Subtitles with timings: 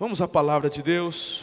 [0.00, 1.42] Vamos à palavra de Deus.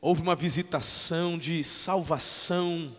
[0.00, 2.90] Houve uma visitação de salvação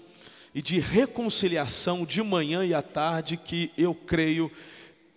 [0.53, 4.51] e de reconciliação de manhã e à tarde que eu creio,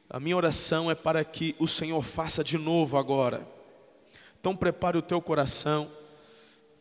[0.09, 3.47] a minha oração é para que o Senhor faça de novo agora.
[4.41, 5.87] Então prepare o teu coração,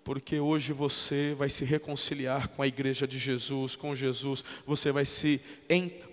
[0.06, 5.04] porque hoje você vai se reconciliar com a igreja de Jesus, com Jesus, você vai
[5.04, 5.42] se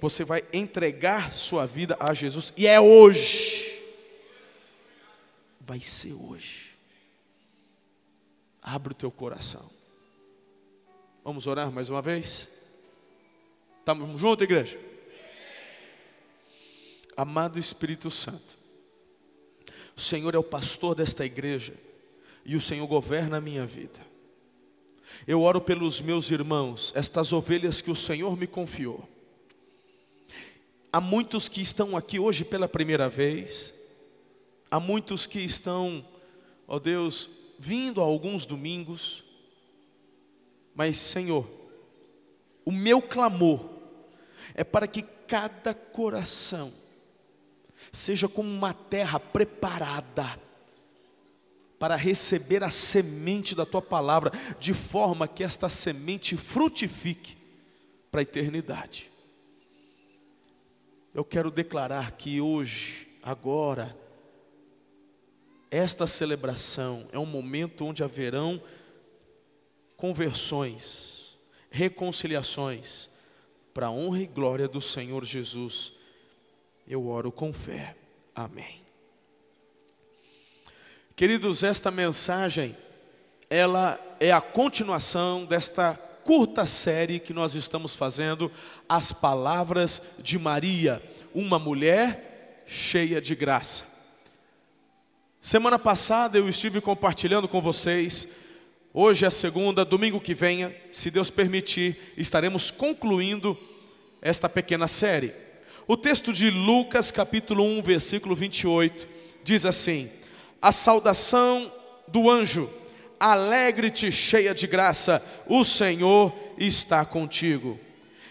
[0.01, 3.66] você vai entregar sua vida a Jesus e é hoje
[5.67, 6.71] vai ser hoje.
[8.63, 9.69] Abre o teu coração.
[11.25, 12.49] Vamos orar mais uma vez?
[13.81, 14.79] Estamos juntos, igreja?
[17.17, 18.57] Amado Espírito Santo,
[19.97, 21.75] o Senhor é o pastor desta igreja
[22.45, 23.99] e o Senhor governa a minha vida.
[25.27, 29.09] Eu oro pelos meus irmãos, estas ovelhas que o Senhor me confiou.
[30.93, 33.76] Há muitos que estão aqui hoje pela primeira vez,
[34.71, 36.05] Há muitos que estão,
[36.67, 37.29] ó Deus,
[37.59, 39.25] vindo a alguns domingos,
[40.75, 41.49] mas Senhor,
[42.65, 43.65] o meu clamor
[44.55, 46.73] é para que cada coração
[47.93, 50.39] seja como uma terra preparada
[51.79, 57.37] para receber a semente da tua palavra, de forma que esta semente frutifique
[58.11, 59.11] para a eternidade.
[61.15, 63.97] Eu quero declarar que hoje, agora,
[65.77, 68.61] esta celebração é um momento onde haverão
[69.95, 71.37] conversões,
[71.71, 73.11] reconciliações,
[73.75, 75.93] para a honra e glória do Senhor Jesus.
[76.89, 77.95] Eu oro com fé.
[78.35, 78.81] Amém.
[81.15, 82.75] Queridos, esta mensagem,
[83.51, 88.51] ela é a continuação desta curta série que nós estamos fazendo,
[88.89, 91.03] As Palavras de Maria,
[91.35, 93.96] uma mulher cheia de graça.
[95.47, 98.31] Semana passada eu estive compartilhando com vocês.
[98.93, 103.57] Hoje é segunda, domingo que venha, se Deus permitir, estaremos concluindo
[104.21, 105.33] esta pequena série.
[105.87, 109.07] O texto de Lucas, capítulo 1, versículo 28,
[109.45, 110.11] diz assim:
[110.61, 111.73] A saudação
[112.09, 112.69] do anjo,
[113.21, 117.79] alegre-te, cheia de graça, o Senhor está contigo.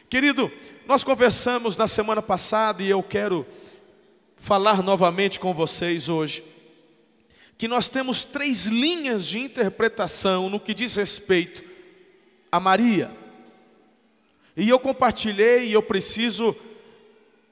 [0.10, 0.52] Querido,
[0.86, 3.46] nós conversamos na semana passada e eu quero
[4.36, 6.55] falar novamente com vocês hoje
[7.58, 11.64] que nós temos três linhas de interpretação no que diz respeito
[12.52, 13.10] a Maria.
[14.58, 16.56] E eu compartilhei e eu preciso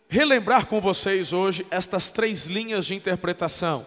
[0.07, 3.85] relembrar com vocês hoje estas três linhas de interpretação.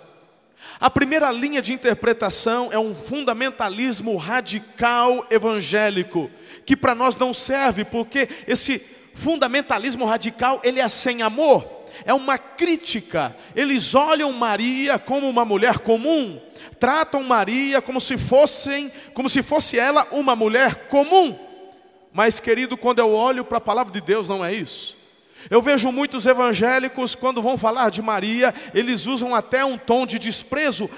[0.80, 6.30] A primeira linha de interpretação é um fundamentalismo radical evangélico,
[6.64, 12.38] que para nós não serve, porque esse fundamentalismo radical, ele é sem amor é uma
[12.38, 13.34] crítica.
[13.54, 16.40] Eles olham Maria como uma mulher comum,
[16.78, 21.36] tratam Maria como se fossem, como se fosse ela uma mulher comum.
[22.12, 24.96] Mas querido, quando eu olho para a palavra de Deus, não é isso.
[25.50, 30.18] Eu vejo muitos evangélicos quando vão falar de Maria, eles usam até um tom de
[30.18, 30.90] desprezo,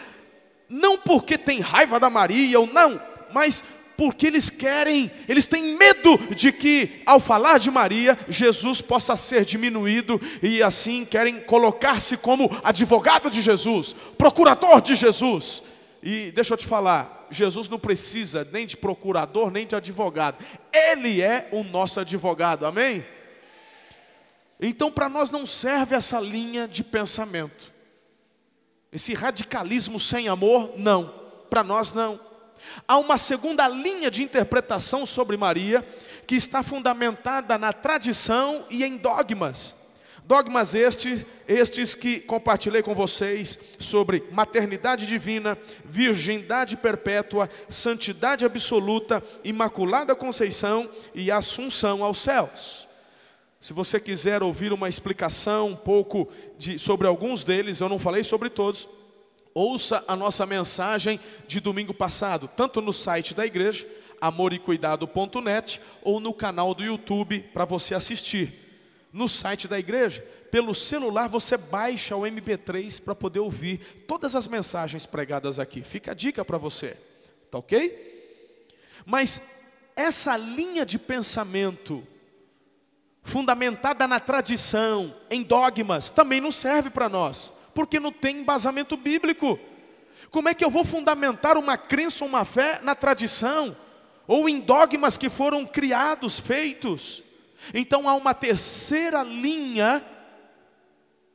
[0.68, 3.00] não porque tem raiva da Maria ou não,
[3.32, 3.62] mas
[3.98, 9.44] porque eles querem, eles têm medo de que, ao falar de Maria, Jesus possa ser
[9.44, 15.64] diminuído e assim querem colocar-se como advogado de Jesus, procurador de Jesus.
[16.00, 21.20] E deixa eu te falar, Jesus não precisa nem de procurador, nem de advogado, Ele
[21.20, 23.04] é o nosso advogado, amém?
[24.60, 27.72] Então, para nós não serve essa linha de pensamento,
[28.92, 31.12] esse radicalismo sem amor, não,
[31.50, 32.27] para nós não.
[32.86, 35.84] Há uma segunda linha de interpretação sobre Maria,
[36.26, 39.74] que está fundamentada na tradição e em dogmas.
[40.28, 50.14] Dogmas estes, estes que compartilhei com vocês sobre maternidade divina, virgindade perpétua, santidade absoluta, imaculada
[50.14, 52.86] conceição e assunção aos céus.
[53.58, 58.22] Se você quiser ouvir uma explicação um pouco de, sobre alguns deles, eu não falei
[58.22, 58.86] sobre todos,
[59.54, 63.86] Ouça a nossa mensagem de domingo passado, tanto no site da igreja,
[64.20, 68.52] amorecuidado.net, ou no canal do YouTube para você assistir.
[69.12, 74.46] No site da igreja, pelo celular você baixa o MP3 para poder ouvir todas as
[74.46, 75.82] mensagens pregadas aqui.
[75.82, 76.96] Fica a dica para você,
[77.50, 78.06] tá ok?
[79.04, 82.06] Mas essa linha de pensamento,
[83.24, 89.56] fundamentada na tradição, em dogmas, também não serve para nós porque não tem embasamento bíblico.
[90.32, 93.76] Como é que eu vou fundamentar uma crença ou uma fé na tradição
[94.26, 97.22] ou em dogmas que foram criados, feitos?
[97.72, 100.04] Então há uma terceira linha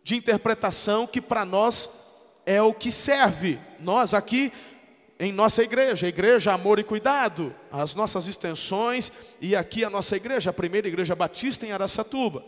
[0.04, 3.58] de interpretação que para nós é o que serve.
[3.80, 4.52] Nós aqui
[5.18, 10.50] em nossa igreja, igreja Amor e Cuidado, as nossas extensões e aqui a nossa igreja,
[10.50, 12.44] a primeira igreja batista em Araçatuba,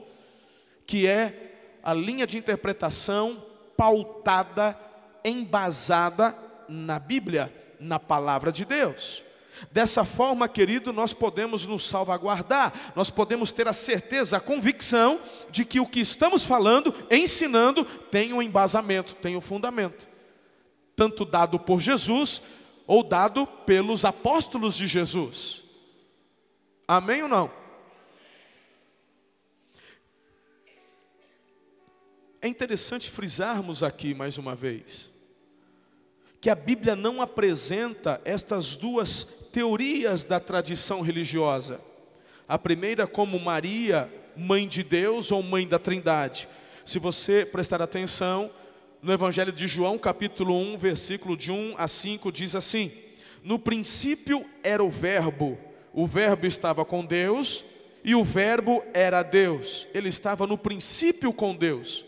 [0.86, 4.78] que é a linha de interpretação pautada,
[5.24, 6.36] embasada
[6.68, 9.24] na Bíblia, na palavra de Deus.
[9.72, 15.20] Dessa forma, querido, nós podemos nos salvaguardar, nós podemos ter a certeza, a convicção
[15.50, 20.08] de que o que estamos falando, ensinando, tem um embasamento, tem um fundamento,
[20.96, 22.42] tanto dado por Jesus
[22.86, 25.64] ou dado pelos apóstolos de Jesus.
[26.88, 27.65] Amém ou não?
[32.46, 35.10] É interessante frisarmos aqui mais uma vez
[36.40, 41.82] que a Bíblia não apresenta estas duas teorias da tradição religiosa.
[42.48, 44.08] A primeira, como Maria,
[44.38, 46.48] mãe de Deus ou mãe da Trindade.
[46.86, 48.52] Se você prestar atenção,
[49.02, 52.92] no Evangelho de João, capítulo 1, versículo de 1 a 5, diz assim:
[53.44, 55.58] No princípio era o Verbo,
[55.92, 57.64] o Verbo estava com Deus
[58.04, 62.05] e o Verbo era Deus, ele estava no princípio com Deus.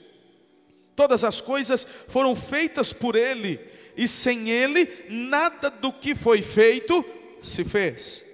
[0.97, 3.59] Todas as coisas foram feitas por ele,
[3.95, 7.05] e sem ele, nada do que foi feito
[7.39, 8.25] se fez.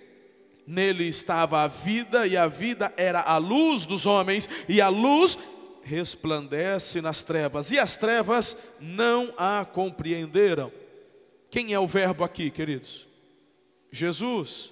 [0.66, 5.38] Nele estava a vida, e a vida era a luz dos homens, e a luz
[5.84, 10.72] resplandece nas trevas, e as trevas não a compreenderam.
[11.52, 13.06] Quem é o Verbo aqui, queridos?
[13.92, 14.72] Jesus.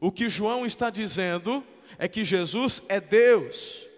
[0.00, 1.64] O que João está dizendo
[1.96, 3.91] é que Jesus é Deus.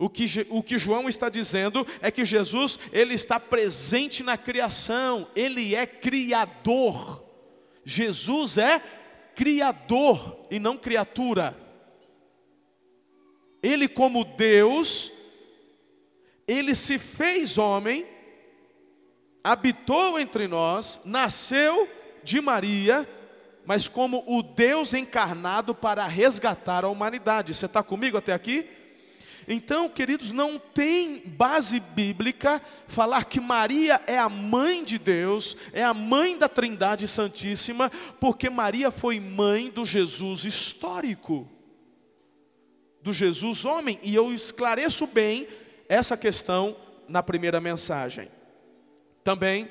[0.00, 5.26] O que, o que João está dizendo é que Jesus, ele está presente na criação,
[5.34, 7.24] ele é criador.
[7.84, 8.80] Jesus é
[9.34, 11.56] criador e não criatura.
[13.60, 15.10] Ele, como Deus,
[16.46, 18.06] ele se fez homem,
[19.42, 21.88] habitou entre nós, nasceu
[22.22, 23.08] de Maria,
[23.66, 27.52] mas como o Deus encarnado para resgatar a humanidade.
[27.52, 28.77] Você está comigo até aqui?
[29.50, 35.82] Então, queridos, não tem base bíblica falar que Maria é a mãe de Deus, é
[35.82, 37.90] a mãe da Trindade Santíssima,
[38.20, 41.48] porque Maria foi mãe do Jesus histórico,
[43.00, 45.48] do Jesus homem, e eu esclareço bem
[45.88, 46.76] essa questão
[47.08, 48.28] na primeira mensagem.
[49.24, 49.66] Também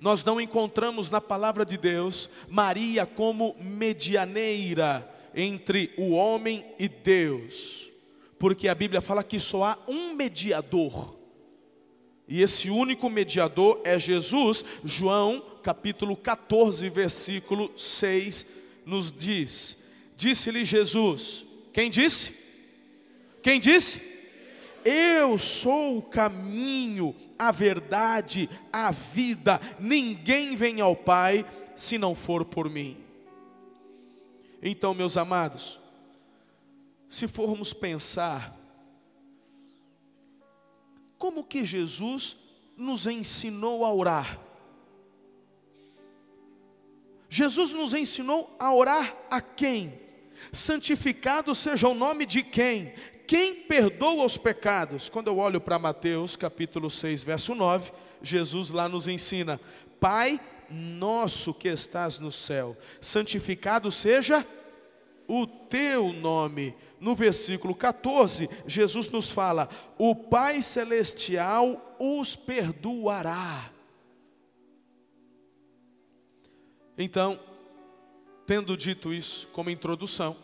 [0.00, 7.81] nós não encontramos na palavra de Deus Maria como medianeira entre o homem e Deus
[8.42, 11.16] porque a Bíblia fala que só há um mediador.
[12.26, 14.64] E esse único mediador é Jesus.
[14.84, 18.46] João, capítulo 14, versículo 6
[18.84, 19.84] nos diz:
[20.16, 22.42] Disse-lhe Jesus, quem disse?
[23.44, 24.26] Quem disse?
[24.84, 29.60] Eu sou o caminho, a verdade, a vida.
[29.78, 31.46] Ninguém vem ao Pai
[31.76, 32.96] se não for por mim.
[34.60, 35.78] Então, meus amados,
[37.12, 38.58] se formos pensar,
[41.18, 42.36] como que Jesus
[42.74, 44.40] nos ensinou a orar?
[47.28, 50.00] Jesus nos ensinou a orar a quem?
[50.50, 52.94] Santificado seja o nome de quem?
[53.26, 55.10] Quem perdoa os pecados?
[55.10, 57.92] Quando eu olho para Mateus capítulo 6, verso 9,
[58.22, 59.60] Jesus lá nos ensina:
[60.00, 64.46] Pai nosso que estás no céu, santificado seja
[65.28, 69.68] o teu nome no versículo 14, Jesus nos fala:
[69.98, 73.68] O Pai Celestial os perdoará.
[76.96, 77.40] Então,
[78.46, 80.36] tendo dito isso como introdução,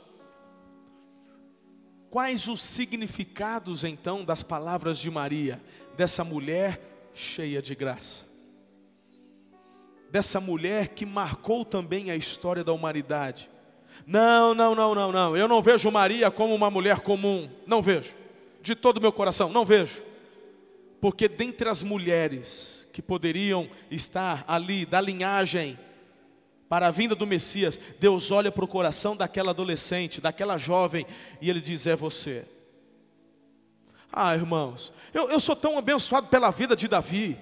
[2.11, 5.63] quais os significados então das palavras de Maria,
[5.97, 6.81] dessa mulher
[7.15, 8.27] cheia de graça?
[10.11, 13.49] Dessa mulher que marcou também a história da humanidade
[14.07, 15.37] não, não, não, não, não.
[15.37, 17.49] Eu não vejo Maria como uma mulher comum.
[17.67, 18.15] Não vejo.
[18.63, 20.03] De todo o meu coração, não vejo.
[21.01, 25.79] Porque dentre as mulheres que poderiam estar ali, da linhagem,
[26.69, 31.07] para a vinda do Messias, Deus olha para o coração daquela adolescente, daquela jovem,
[31.41, 32.45] e Ele diz: É você.
[34.13, 37.39] Ah, irmãos, eu, eu sou tão abençoado pela vida de Davi.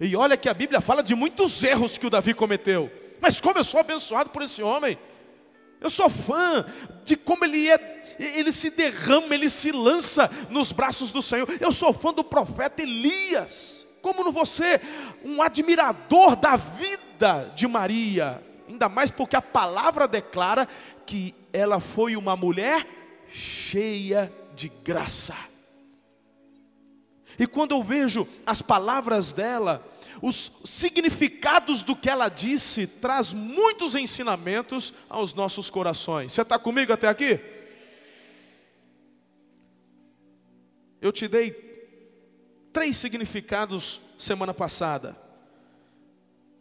[0.00, 2.90] E olha que a Bíblia fala de muitos erros que o Davi cometeu.
[3.20, 4.98] Mas como eu sou abençoado por esse homem.
[5.80, 6.64] Eu sou fã
[7.04, 11.48] de como ele é, ele se derrama, ele se lança nos braços do Senhor.
[11.60, 13.84] Eu sou fã do profeta Elias.
[14.00, 14.80] Como não você,
[15.24, 20.68] um admirador da vida de Maria, ainda mais porque a palavra declara
[21.04, 22.86] que ela foi uma mulher
[23.28, 25.34] cheia de graça.
[27.38, 29.84] E quando eu vejo as palavras dela,
[30.22, 36.32] os significados do que ela disse traz muitos ensinamentos aos nossos corações.
[36.32, 37.38] Você está comigo até aqui?
[41.00, 41.50] Eu te dei
[42.72, 45.16] três significados semana passada.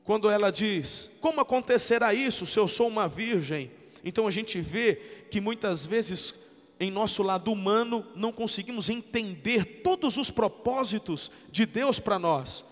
[0.04, 3.72] Quando ela diz: Como acontecerá isso se eu sou uma virgem?
[4.04, 4.96] Então a gente vê
[5.32, 6.46] que muitas vezes
[6.80, 12.66] em nosso lado humano não conseguimos entender todos os propósitos de Deus para nós.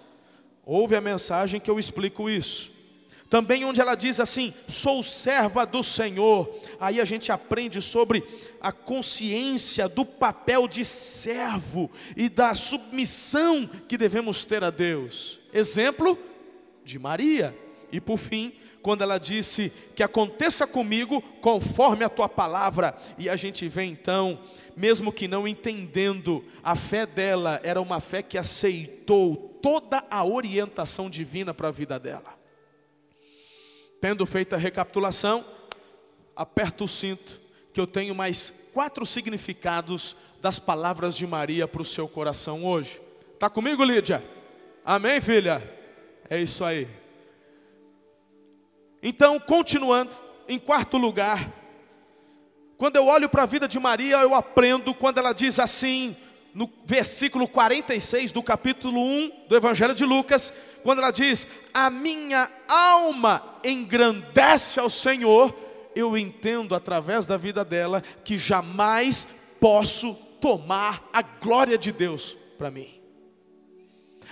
[0.65, 2.71] Ouve a mensagem que eu explico isso.
[3.29, 6.49] Também onde ela diz assim: "Sou serva do Senhor".
[6.79, 8.23] Aí a gente aprende sobre
[8.61, 15.39] a consciência do papel de servo e da submissão que devemos ter a Deus.
[15.53, 16.17] Exemplo
[16.85, 17.57] de Maria.
[17.91, 18.53] E por fim,
[18.83, 24.37] quando ela disse que aconteça comigo conforme a tua palavra, e a gente vê então,
[24.75, 31.09] mesmo que não entendendo, a fé dela era uma fé que aceitou toda a orientação
[31.09, 32.37] divina para a vida dela.
[34.01, 35.43] Tendo feito a recapitulação,
[36.35, 37.39] aperta o cinto,
[37.71, 42.99] que eu tenho mais quatro significados das palavras de Maria para o seu coração hoje.
[43.33, 44.21] Está comigo, Lídia?
[44.83, 45.63] Amém, filha?
[46.29, 46.85] É isso aí.
[49.05, 50.11] Então, continuando,
[50.47, 51.51] em quarto lugar,
[52.77, 56.15] quando eu olho para a vida de Maria, eu aprendo quando ela diz assim,
[56.55, 62.49] no versículo 46 do capítulo 1 do Evangelho de Lucas, quando ela diz: A minha
[62.65, 65.53] alma engrandece ao Senhor,
[65.93, 72.71] eu entendo através da vida dela que jamais posso tomar a glória de Deus para
[72.71, 73.01] mim.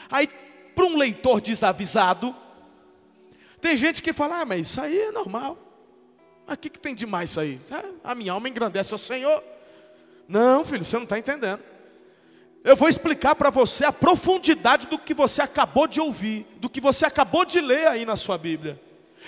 [0.09, 0.29] Aí,
[0.73, 2.33] para um leitor desavisado,
[3.61, 5.57] tem gente que fala, ah, mas isso aí é normal.
[6.45, 7.59] Mas o que, que tem de mais isso aí?
[7.69, 9.41] É, a minha alma engrandece ao Senhor.
[10.27, 11.61] Não, filho, você não está entendendo.
[12.63, 16.81] Eu vou explicar para você a profundidade do que você acabou de ouvir, do que
[16.81, 18.79] você acabou de ler aí na sua Bíblia.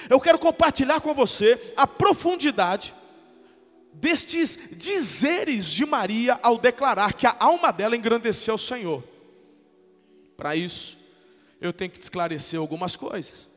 [0.10, 2.94] Eu quero compartilhar com você a profundidade
[3.94, 9.04] destes dizeres de Maria ao declarar que a alma dela engrandeceu ao Senhor.
[10.36, 10.98] Para isso,
[11.62, 13.48] eu tenho que esclarecer algumas coisas.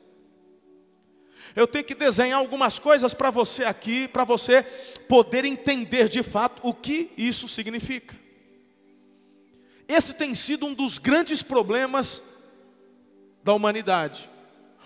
[1.56, 4.62] Eu tenho que desenhar algumas coisas para você aqui, para você
[5.08, 8.14] poder entender de fato o que isso significa.
[9.88, 12.52] Esse tem sido um dos grandes problemas
[13.42, 14.28] da humanidade.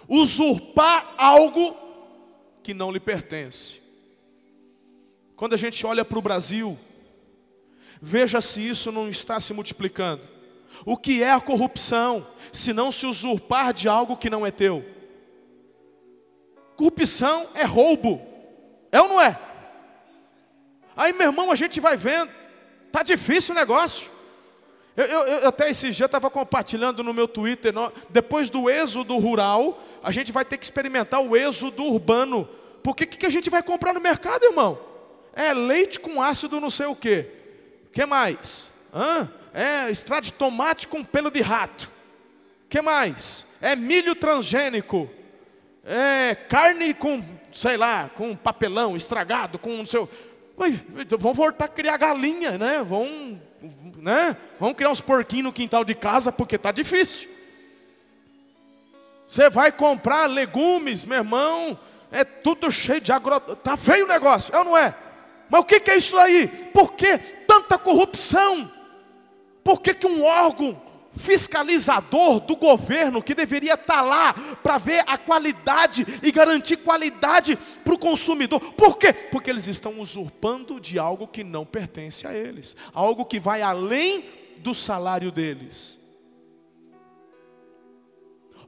[0.08, 1.76] Usurpar algo
[2.62, 3.80] que não lhe pertence.
[5.34, 6.78] Quando a gente olha para o Brasil,
[8.00, 10.22] veja se isso não está se multiplicando.
[10.86, 15.00] O que é a corrupção, se não se usurpar de algo que não é teu?
[16.80, 18.18] Corrupção é roubo,
[18.90, 19.38] é ou não é?
[20.96, 22.32] Aí, meu irmão, a gente vai vendo,
[22.90, 24.08] tá difícil o negócio.
[24.96, 27.75] Eu, eu, eu até esse dia estava compartilhando no meu Twitter,
[28.08, 32.49] depois do êxodo rural, a gente vai ter que experimentar o êxodo urbano.
[32.82, 34.78] Porque o que, que a gente vai comprar no mercado, irmão?
[35.34, 37.26] É leite com ácido não sei o que.
[37.88, 38.70] O que mais?
[38.94, 39.30] Hã?
[39.52, 41.90] É extrato de tomate com pelo de rato.
[42.64, 43.49] O que mais?
[43.60, 45.10] É milho transgênico.
[45.84, 47.22] É carne com,
[47.52, 50.06] sei lá, com papelão estragado, com não sei.
[51.18, 52.82] Vão voltar a criar galinha, né?
[52.82, 53.40] Vão
[53.96, 54.37] né?
[54.58, 57.28] Vamos criar uns porquinhos no quintal de casa porque está difícil.
[59.28, 61.78] Você vai comprar legumes, meu irmão,
[62.10, 63.38] é tudo cheio de agro...
[63.56, 64.94] Tá feio o negócio, é ou não é?
[65.49, 66.49] Mas o que, que é isso aí?
[66.49, 68.70] Por que tanta corrupção?
[69.62, 70.80] Por que, que um órgão
[71.20, 77.94] fiscalizador do governo que deveria estar lá para ver a qualidade e garantir qualidade para
[77.94, 78.60] o consumidor.
[78.72, 79.12] Por quê?
[79.12, 84.24] Porque eles estão usurpando de algo que não pertence a eles, algo que vai além
[84.58, 85.98] do salário deles.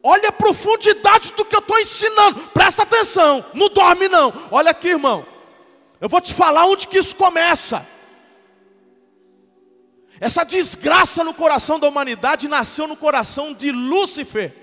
[0.02, 4.32] Olha a profundidade do que eu estou ensinando, presta atenção, não dorme não.
[4.50, 5.24] Olha aqui, irmão,
[6.00, 7.86] eu vou te falar onde que isso começa.
[10.22, 14.54] Essa desgraça no coração da humanidade nasceu no coração de Lúcifer.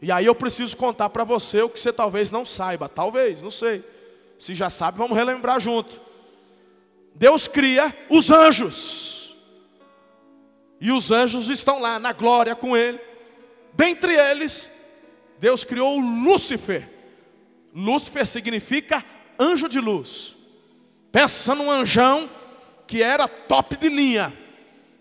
[0.00, 3.50] E aí eu preciso contar para você o que você talvez não saiba, talvez, não
[3.50, 3.82] sei.
[4.38, 6.00] Se já sabe, vamos relembrar junto.
[7.12, 9.34] Deus cria os anjos.
[10.80, 13.00] E os anjos estão lá na glória com ele.
[13.72, 14.70] Dentre eles,
[15.40, 16.88] Deus criou Lúcifer.
[17.74, 19.04] Lúcifer significa
[19.40, 20.36] anjo de luz.
[21.10, 22.30] Pensa num anjão
[22.86, 24.32] que era top de linha.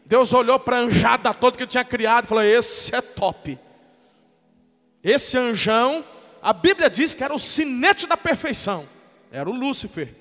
[0.05, 3.57] Deus olhou para a anjada toda que ele tinha criado e falou: Esse é top.
[5.03, 6.03] Esse anjão,
[6.41, 8.85] a Bíblia diz que era o sinete da perfeição,
[9.31, 10.13] era o Lúcifer,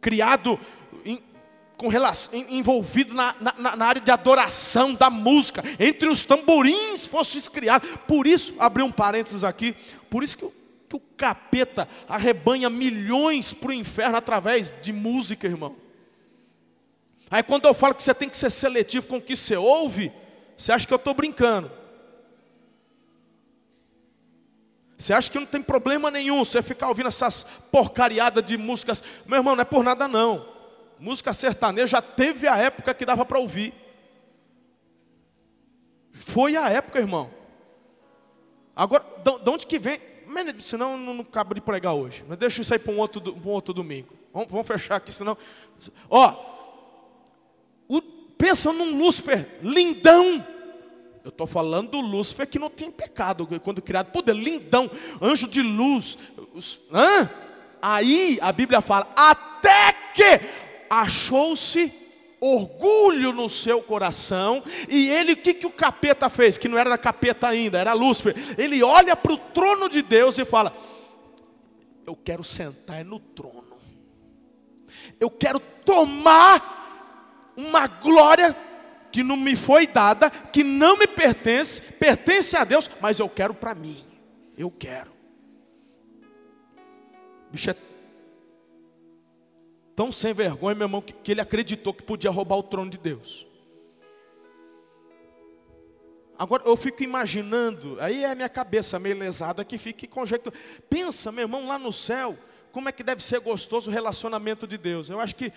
[0.00, 0.58] criado
[1.04, 1.22] em,
[1.76, 7.48] com relação, envolvido na, na, na, área de adoração, da música, entre os tamborins fostes
[7.48, 7.86] criado.
[8.08, 9.74] Por isso, abri um parênteses aqui,
[10.10, 10.46] por isso que,
[10.88, 15.81] que o capeta arrebanha milhões para o inferno através de música, irmão.
[17.32, 20.12] Aí quando eu falo que você tem que ser seletivo com o que você ouve,
[20.54, 21.72] você acha que eu estou brincando.
[24.98, 29.02] Você acha que não tem problema nenhum você ficar ouvindo essas porcariadas de músicas?
[29.24, 30.46] Meu irmão, não é por nada não.
[30.98, 33.72] Música sertaneja já teve a época que dava para ouvir.
[36.12, 37.30] Foi a época, irmão.
[38.76, 39.02] Agora,
[39.42, 39.98] de onde que vem?
[40.62, 42.22] Senão não, não cabe de pregar hoje.
[42.28, 44.14] Mas deixa isso aí para um outro, um outro domingo.
[44.34, 45.36] Vamos, vamos fechar aqui, senão.
[46.10, 46.52] Ó,
[48.42, 50.44] pensa num Lúcifer lindão.
[51.24, 55.46] Eu estou falando do Lúcifer que não tem pecado, quando criado por Deus, lindão, anjo
[55.46, 56.18] de luz.
[56.92, 57.30] Hã?
[57.80, 60.40] Aí a Bíblia fala: até que
[60.90, 61.92] achou-se
[62.40, 66.58] orgulho no seu coração, e ele, o que, que o capeta fez?
[66.58, 68.34] Que não era da capeta ainda, era Lúcifer.
[68.58, 70.76] Ele olha para o trono de Deus e fala:
[72.04, 73.78] Eu quero sentar no trono,
[75.20, 76.81] eu quero tomar
[77.56, 78.56] uma glória
[79.10, 83.52] que não me foi dada, que não me pertence, pertence a Deus, mas eu quero
[83.52, 84.02] para mim.
[84.56, 85.12] Eu quero.
[87.48, 87.76] O bicho é
[89.94, 93.46] tão sem vergonha, meu irmão, que, ele acreditou que podia roubar o trono de Deus.
[96.38, 100.60] Agora eu fico imaginando, aí é a minha cabeça meio lesada que fica conjecturando.
[100.88, 102.36] Pensa, meu irmão, lá no céu,
[102.72, 105.10] como é que deve ser gostoso o relacionamento de Deus.
[105.10, 105.52] Eu acho que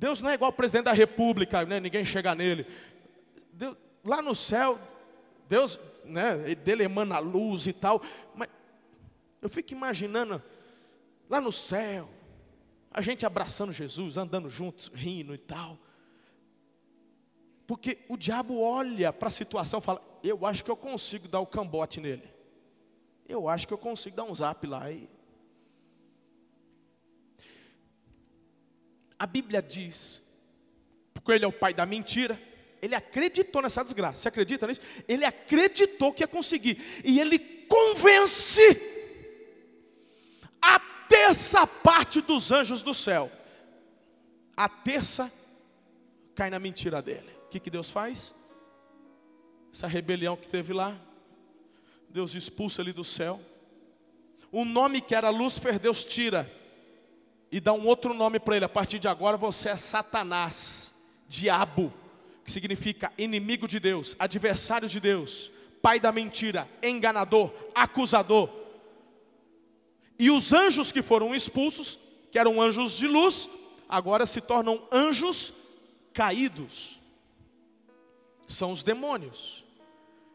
[0.00, 1.78] Deus não é igual o presidente da república, né?
[1.78, 2.66] ninguém chega nele.
[3.52, 4.78] Deus, lá no céu,
[5.46, 8.02] Deus, né, dele emana luz e tal.
[8.34, 8.48] Mas
[9.42, 10.42] eu fico imaginando,
[11.28, 12.08] lá no céu,
[12.90, 15.78] a gente abraçando Jesus, andando juntos, rindo e tal.
[17.66, 21.40] Porque o diabo olha para a situação e fala: Eu acho que eu consigo dar
[21.40, 22.24] o cambote nele.
[23.28, 25.06] Eu acho que eu consigo dar um zap lá e
[29.20, 30.22] A Bíblia diz,
[31.12, 32.40] porque ele é o pai da mentira,
[32.80, 34.16] ele acreditou nessa desgraça.
[34.16, 34.80] Você acredita nisso?
[35.06, 36.78] Ele acreditou que ia conseguir.
[37.04, 38.62] E ele convence
[40.62, 43.30] a terça parte dos anjos do céu.
[44.56, 45.30] A terça
[46.34, 47.28] cai na mentira dele.
[47.44, 48.34] O que, que Deus faz?
[49.70, 50.98] Essa rebelião que teve lá,
[52.08, 53.38] Deus expulsa ele do céu.
[54.50, 56.50] O nome que era Lúcifer, Deus tira
[57.50, 58.64] e dá um outro nome para ele.
[58.64, 61.92] A partir de agora você é Satanás, diabo,
[62.44, 65.50] que significa inimigo de Deus, adversário de Deus,
[65.82, 68.48] pai da mentira, enganador, acusador.
[70.18, 71.98] E os anjos que foram expulsos,
[72.30, 73.48] que eram anjos de luz,
[73.88, 75.52] agora se tornam anjos
[76.12, 76.98] caídos.
[78.46, 79.64] São os demônios.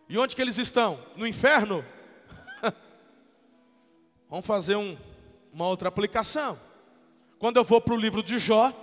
[0.09, 0.99] E onde que eles estão?
[1.15, 1.83] No inferno?
[4.29, 4.97] Vamos fazer um,
[5.53, 6.57] uma outra aplicação.
[7.39, 8.73] Quando eu vou para o livro de Jó,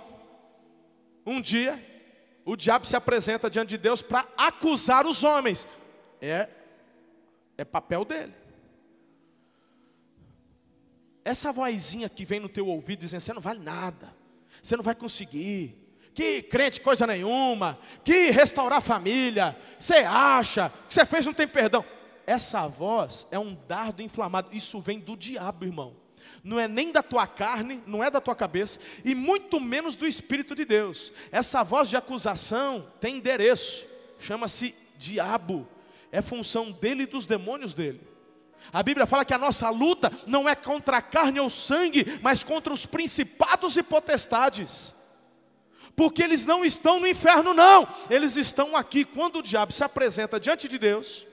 [1.25, 1.81] um dia,
[2.45, 5.67] o diabo se apresenta diante de Deus para acusar os homens.
[6.21, 6.49] É,
[7.57, 8.33] é papel dele.
[11.25, 14.13] Essa vozinha que vem no teu ouvido dizendo: você não vale nada,
[14.61, 15.75] você não vai conseguir,
[16.13, 21.47] que crente coisa nenhuma, que restaurar a família, você acha, que você fez não tem
[21.47, 21.83] perdão.
[22.25, 26.02] Essa voz é um dardo inflamado, isso vem do diabo, irmão
[26.43, 30.05] não é nem da tua carne, não é da tua cabeça, e muito menos do
[30.05, 31.13] Espírito de Deus.
[31.31, 33.85] Essa voz de acusação tem endereço,
[34.19, 35.67] chama-se diabo,
[36.11, 38.01] é função dele e dos demônios dele.
[38.71, 42.43] A Bíblia fala que a nossa luta não é contra a carne ou sangue, mas
[42.43, 44.93] contra os principados e potestades.
[45.95, 49.05] Porque eles não estão no inferno, não, eles estão aqui.
[49.05, 51.27] Quando o diabo se apresenta diante de Deus,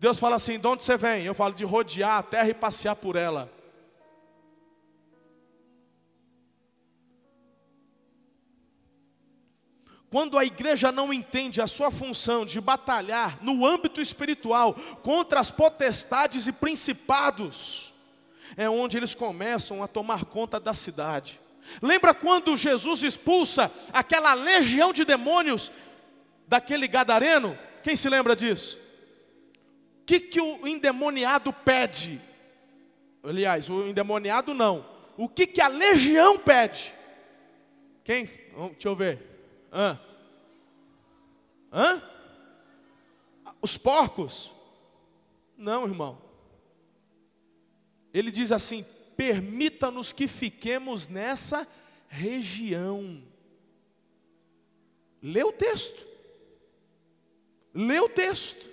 [0.00, 1.24] Deus fala assim: de onde você vem?
[1.24, 3.53] Eu falo de rodear a terra e passear por ela.
[10.14, 14.72] Quando a igreja não entende a sua função de batalhar no âmbito espiritual
[15.02, 17.92] contra as potestades e principados,
[18.56, 21.40] é onde eles começam a tomar conta da cidade.
[21.82, 25.72] Lembra quando Jesus expulsa aquela legião de demônios
[26.46, 27.58] daquele gadareno?
[27.82, 28.78] Quem se lembra disso?
[30.00, 32.20] O que, que o endemoniado pede?
[33.20, 34.86] Aliás, o endemoniado não.
[35.16, 36.94] O que, que a legião pede?
[38.04, 38.26] Quem?
[38.26, 39.33] Deixa eu ver.
[39.74, 39.98] Hã?
[41.72, 42.02] Hã?
[43.60, 44.52] Os porcos?
[45.56, 46.22] Não, irmão.
[48.12, 48.84] Ele diz assim:
[49.16, 51.66] permita-nos que fiquemos nessa
[52.08, 53.20] região.
[55.20, 56.06] Lê o texto.
[57.74, 58.72] Lê o texto.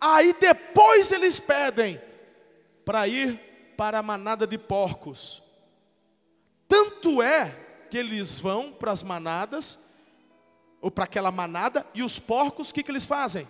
[0.00, 2.00] Aí depois eles pedem
[2.84, 3.40] para ir
[3.76, 5.42] para a manada de porcos.
[6.68, 7.50] Tanto é
[7.90, 9.91] que eles vão para as manadas,
[10.82, 13.46] ou para aquela manada, e os porcos, o que, que eles fazem?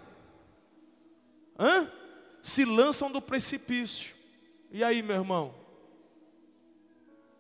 [1.59, 1.91] Hã?
[2.43, 4.15] Se lançam do precipício.
[4.71, 5.55] E aí, meu irmão?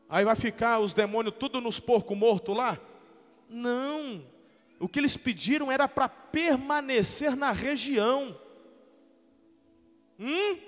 [0.08, 2.78] Aí vai ficar os demônios tudo nos porcos mortos lá?
[3.48, 4.24] Não.
[4.80, 8.34] O que eles pediram era para permanecer na região.
[10.18, 10.58] Hum?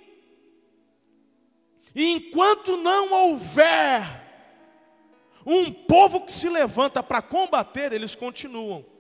[1.95, 4.23] E enquanto não houver
[5.47, 8.94] um povo que se levanta para combater, eles continuam.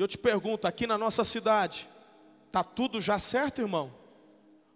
[0.00, 1.86] E eu te pergunto, aqui na nossa cidade,
[2.46, 3.92] está tudo já certo, irmão?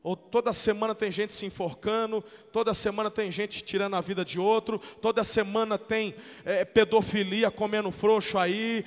[0.03, 4.39] Ou toda semana tem gente se enforcando, toda semana tem gente tirando a vida de
[4.39, 8.85] outro, toda semana tem é, pedofilia comendo frouxo aí,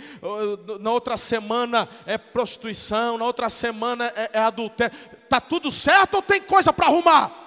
[0.79, 4.95] na outra semana é prostituição, na outra semana é, é adultério.
[5.23, 7.46] Está tudo certo ou tem coisa para arrumar?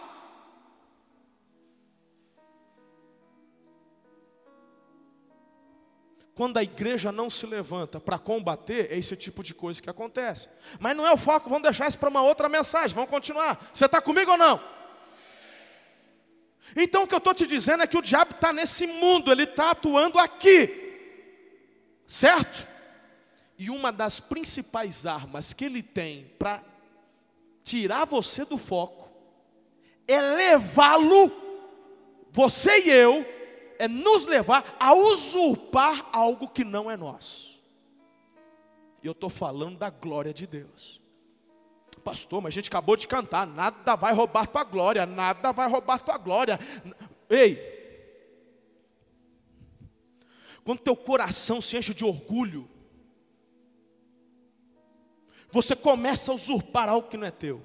[6.40, 10.48] Quando a igreja não se levanta para combater, é esse tipo de coisa que acontece.
[10.78, 13.68] Mas não é o foco, vamos deixar isso para uma outra mensagem, vamos continuar.
[13.74, 14.58] Você está comigo ou não?
[16.74, 19.42] Então o que eu estou te dizendo é que o diabo está nesse mundo, ele
[19.42, 21.28] está atuando aqui,
[22.06, 22.66] certo?
[23.58, 26.64] E uma das principais armas que ele tem para
[27.62, 29.10] tirar você do foco
[30.08, 31.30] é levá-lo,
[32.32, 33.39] você e eu,
[33.80, 37.58] é nos levar a usurpar algo que não é nosso.
[39.02, 41.00] E eu estou falando da glória de Deus.
[42.04, 45.98] Pastor, mas a gente acabou de cantar, nada vai roubar tua glória, nada vai roubar
[45.98, 46.60] tua glória.
[47.30, 47.58] Ei,
[50.62, 52.68] quando teu coração se enche de orgulho,
[55.50, 57.62] você começa a usurpar algo que não é teu.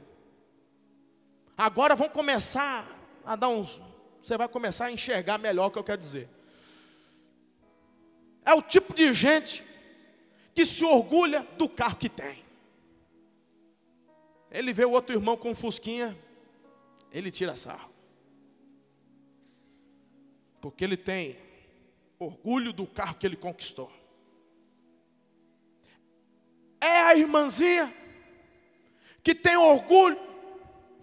[1.57, 2.87] Agora vão começar
[3.25, 3.81] a dar uns
[4.25, 6.27] você vai começar a enxergar melhor o que eu quero dizer.
[8.43, 9.63] É o tipo de gente
[10.51, 12.43] que se orgulha do carro que tem.
[14.49, 16.17] Ele vê o outro irmão com um fusquinha,
[17.11, 17.91] ele tira sarro.
[20.59, 21.37] Porque ele tem
[22.17, 23.91] orgulho do carro que ele conquistou.
[26.81, 27.93] É a irmãzinha
[29.21, 30.17] que tem orgulho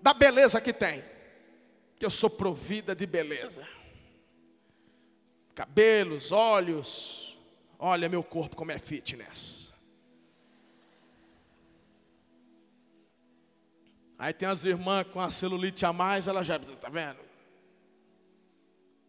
[0.02, 1.11] da beleza que tem
[2.02, 3.64] que eu sou provida de beleza.
[5.54, 7.38] Cabelos, olhos,
[7.78, 9.72] olha meu corpo como é fitness.
[14.18, 17.20] Aí tem as irmãs com a celulite a mais, ela já, tá vendo?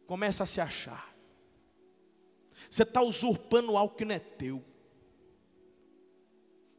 [0.05, 1.11] Começa a se achar.
[2.69, 4.63] Você está usurpando algo que não é teu.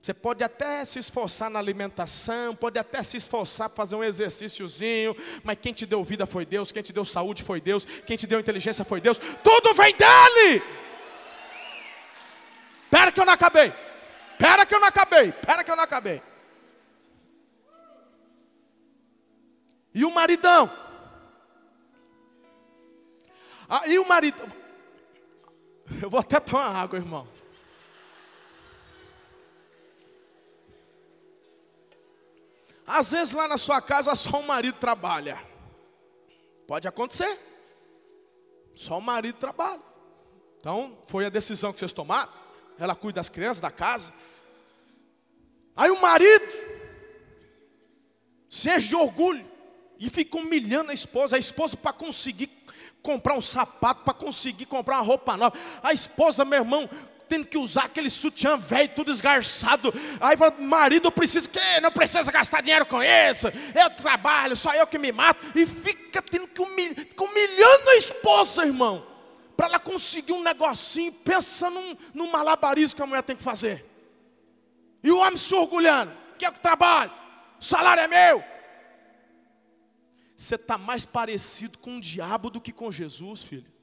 [0.05, 5.17] Você pode até se esforçar na alimentação, pode até se esforçar para fazer um exercíciozinho,
[5.43, 8.27] mas quem te deu vida foi Deus, quem te deu saúde foi Deus, quem te
[8.27, 10.63] deu inteligência foi Deus, tudo vem dele.
[12.85, 13.73] Espera que eu não acabei.
[14.33, 15.29] Espera que eu não acabei.
[15.31, 16.23] Espera que eu não acabei.
[19.95, 20.71] E o maridão?
[23.67, 24.53] Ah, e o marido?
[26.03, 27.34] Eu vou até tomar água, irmão.
[32.87, 35.41] Às vezes lá na sua casa só o marido trabalha.
[36.67, 37.39] Pode acontecer.
[38.75, 39.81] Só o marido trabalha.
[40.61, 42.31] Então, foi a decisão que vocês tomaram.
[42.79, 44.13] Ela cuida das crianças, da casa.
[45.77, 46.47] Aí o marido
[48.49, 49.47] seja de orgulho
[49.99, 51.37] e fica humilhando a esposa.
[51.37, 52.51] A esposa para conseguir
[53.03, 55.57] comprar um sapato, para conseguir comprar uma roupa nova.
[55.83, 56.89] A esposa, meu irmão,
[57.29, 59.93] tendo que usar aquele sutiã velho, tudo esgarçado.
[60.21, 63.49] Aí fala, marido, eu preciso, que não precisa gastar dinheiro com isso.
[63.75, 65.45] Eu trabalho, só eu que me mato.
[65.55, 69.07] E fica tendo que humilhar, humilhando a esposa, irmão.
[69.57, 73.85] Para ela conseguir um negocinho, pensa num, num malabarismo que a mulher tem que fazer.
[75.03, 77.13] E o homem se orgulhando, que é que trabalho,
[77.61, 78.43] o salário é meu.
[80.37, 83.74] Você está mais parecido com o diabo do que com Jesus, filho.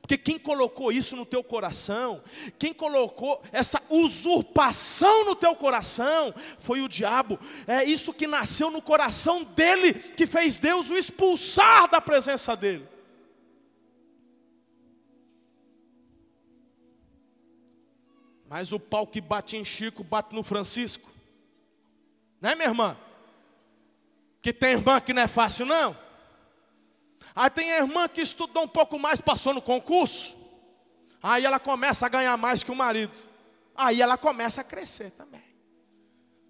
[0.00, 2.22] Porque quem colocou isso no teu coração,
[2.58, 7.38] quem colocou essa usurpação no teu coração, foi o diabo.
[7.66, 12.86] É isso que nasceu no coração dele, que fez Deus o expulsar da presença dele.
[18.46, 21.10] Mas o pau que bate em Chico, bate no Francisco.
[22.40, 22.96] Né, minha irmã?
[24.40, 26.07] Que tem irmã que não é fácil, não.
[27.38, 30.36] Aí tem a irmã que estudou um pouco mais, passou no concurso.
[31.22, 33.16] Aí ela começa a ganhar mais que o marido.
[33.76, 35.44] Aí ela começa a crescer também.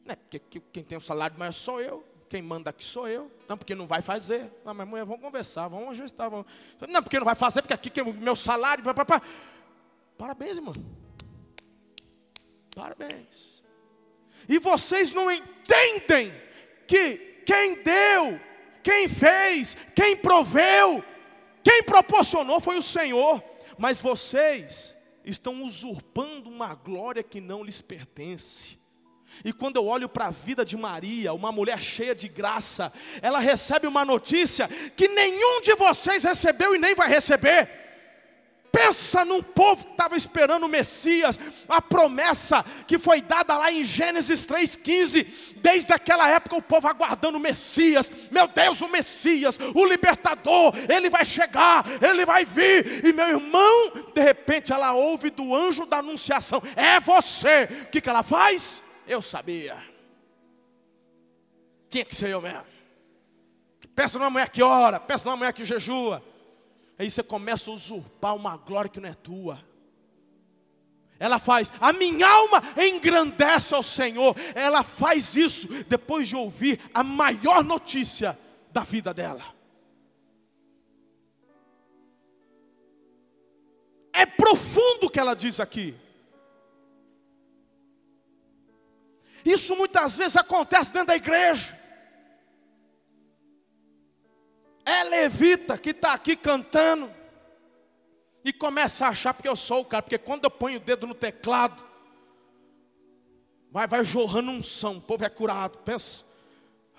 [0.02, 0.40] Não é porque
[0.72, 3.30] quem tem o salário maior sou eu, quem manda aqui sou eu.
[3.46, 4.50] Não, porque não vai fazer.
[4.64, 6.30] Não, mas mulher, vamos conversar, vamos ajustar.
[6.30, 6.46] Vamos...
[6.88, 8.82] Não, porque não vai fazer, porque aqui que é o meu salário.
[8.82, 9.22] Pá, pá, pá.
[10.16, 10.74] Parabéns, irmão.
[12.74, 13.62] Parabéns.
[14.48, 16.32] E vocês não entendem
[16.86, 18.40] que quem deu,
[18.82, 21.02] quem fez, quem proveu,
[21.62, 23.42] quem proporcionou foi o Senhor.
[23.78, 28.78] Mas vocês estão usurpando uma glória que não lhes pertence.
[29.44, 33.38] E quando eu olho para a vida de Maria, uma mulher cheia de graça, ela
[33.38, 37.68] recebe uma notícia que nenhum de vocês recebeu e nem vai receber.
[38.78, 41.38] Pensa num povo que estava esperando o Messias,
[41.68, 45.56] a promessa que foi dada lá em Gênesis 3,15.
[45.56, 48.30] Desde aquela época o povo aguardando o Messias.
[48.30, 53.04] Meu Deus, o Messias, o libertador, ele vai chegar, ele vai vir.
[53.04, 57.68] E meu irmão, de repente ela ouve do anjo da anunciação: É você.
[57.82, 58.84] O que, que ela faz?
[59.08, 59.76] Eu sabia.
[61.90, 62.64] Tinha que ser eu mesmo.
[63.92, 66.22] Peça numa mulher que ora, peça numa mulher que jejua.
[66.98, 69.62] Aí você começa a usurpar uma glória que não é tua.
[71.20, 74.34] Ela faz, a minha alma engrandece ao Senhor.
[74.54, 78.38] Ela faz isso depois de ouvir a maior notícia
[78.72, 79.42] da vida dela.
[84.12, 85.94] É profundo o que ela diz aqui.
[89.44, 91.77] Isso muitas vezes acontece dentro da igreja.
[94.88, 97.12] É levita que está aqui cantando
[98.42, 101.06] e começa a achar porque eu sou o cara, porque quando eu ponho o dedo
[101.06, 101.82] no teclado,
[103.70, 106.24] vai, vai jorrando um som, o povo é curado, pensa.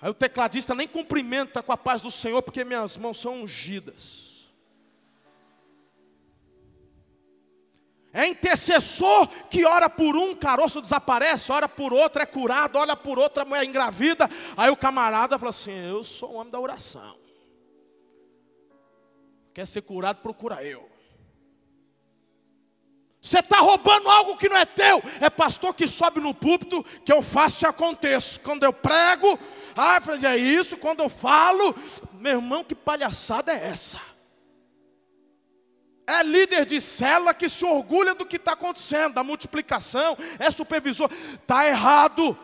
[0.00, 4.48] Aí o tecladista nem cumprimenta com a paz do Senhor, porque minhas mãos são ungidas.
[8.12, 13.18] É intercessor que ora por um, caroço desaparece, ora por outro, é curado, olha por
[13.18, 14.30] outra, mulher engravida.
[14.56, 17.19] Aí o camarada fala assim: Eu sou o homem da oração.
[19.60, 20.90] Quer ser curado, procura eu.
[23.20, 25.02] Você está roubando algo que não é teu.
[25.20, 28.40] É pastor que sobe no púlpito que eu faço e aconteça.
[28.40, 29.38] Quando eu prego,
[29.76, 30.78] ah, é isso.
[30.78, 31.76] Quando eu falo,
[32.14, 34.00] meu irmão, que palhaçada é essa?
[36.06, 41.10] é líder de célula que se orgulha do que está acontecendo, da multiplicação, é supervisor.
[41.34, 42.34] Está errado.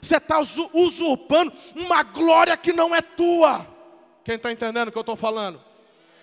[0.00, 3.66] Você está usurpando uma glória que não é tua.
[4.24, 5.73] Quem está entendendo o que eu estou falando?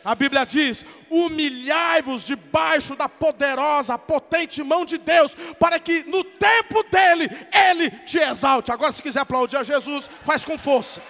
[0.04, 6.84] A Bíblia diz: humilhai-vos debaixo da poderosa, potente mão de Deus, para que no tempo
[6.84, 8.72] dele, ele te exalte.
[8.72, 11.02] Agora, se quiser aplaudir a Jesus, faz com força.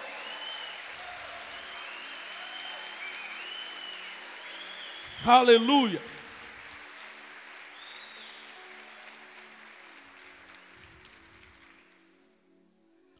[5.24, 6.02] Aleluia.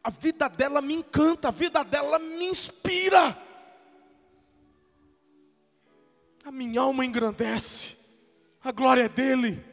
[0.03, 3.35] A vida dela me encanta, a vida dela me inspira.
[6.43, 7.95] A minha alma engrandece,
[8.61, 9.63] a glória é dele.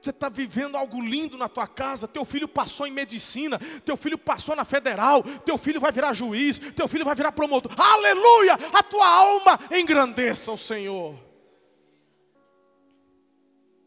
[0.00, 4.16] Você está vivendo algo lindo na tua casa, teu filho passou em medicina, teu filho
[4.16, 7.72] passou na federal, teu filho vai virar juiz, teu filho vai virar promotor.
[7.76, 8.54] Aleluia!
[8.72, 11.18] A tua alma engrandeça o Senhor.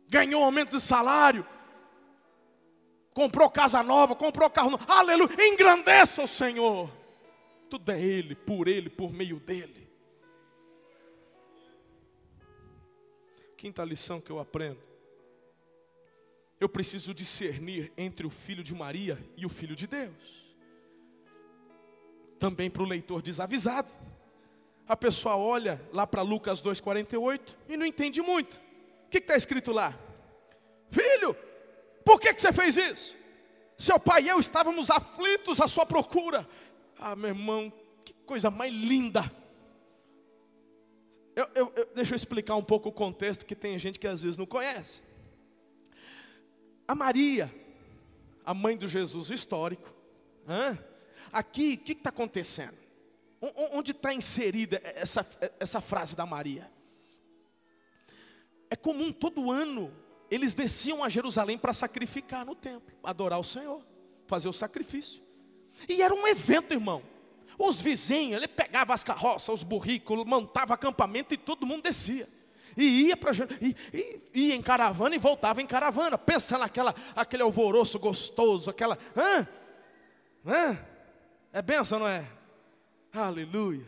[0.09, 1.45] Ganhou aumento de salário,
[3.13, 4.83] comprou casa nova, comprou carro novo.
[4.89, 5.47] Aleluia!
[5.47, 6.91] Engrandeça o Senhor.
[7.69, 9.88] Tudo é Ele, por Ele, por meio dEle.
[13.59, 14.89] Quinta lição que eu aprendo
[16.59, 20.45] eu preciso discernir entre o filho de Maria e o filho de Deus.
[22.37, 23.87] Também para o leitor desavisado.
[24.87, 28.59] A pessoa olha lá para Lucas 2,48 e não entende muito.
[29.05, 29.97] O que está escrito lá?
[30.89, 31.35] Filho,
[32.03, 33.15] por que, que você fez isso?
[33.77, 36.47] Seu pai e eu estávamos aflitos à sua procura.
[36.97, 37.71] Ah, meu irmão,
[38.03, 39.31] que coisa mais linda.
[41.39, 44.21] Eu, eu, eu, deixa eu explicar um pouco o contexto que tem gente que às
[44.21, 45.01] vezes não conhece.
[46.85, 47.49] A Maria,
[48.43, 49.89] a mãe do Jesus histórico,
[51.31, 52.75] aqui, o que está acontecendo?
[53.71, 55.25] Onde está inserida essa,
[55.61, 56.69] essa frase da Maria?
[58.69, 59.89] É comum todo ano
[60.29, 63.81] eles desciam a Jerusalém para sacrificar no templo, adorar o Senhor,
[64.27, 65.23] fazer o sacrifício.
[65.87, 67.01] E era um evento, irmão.
[67.59, 72.27] Os vizinhos, ele pegava as carroças, os burrículos, montava acampamento e todo mundo descia
[72.77, 76.17] e ia para e, e, ia em caravana e voltava em caravana.
[76.17, 79.47] Pensa naquela aquele alvoroço gostoso, aquela, hã?
[80.45, 80.79] Hã?
[81.51, 82.25] É benção, não é?
[83.11, 83.85] Aleluia.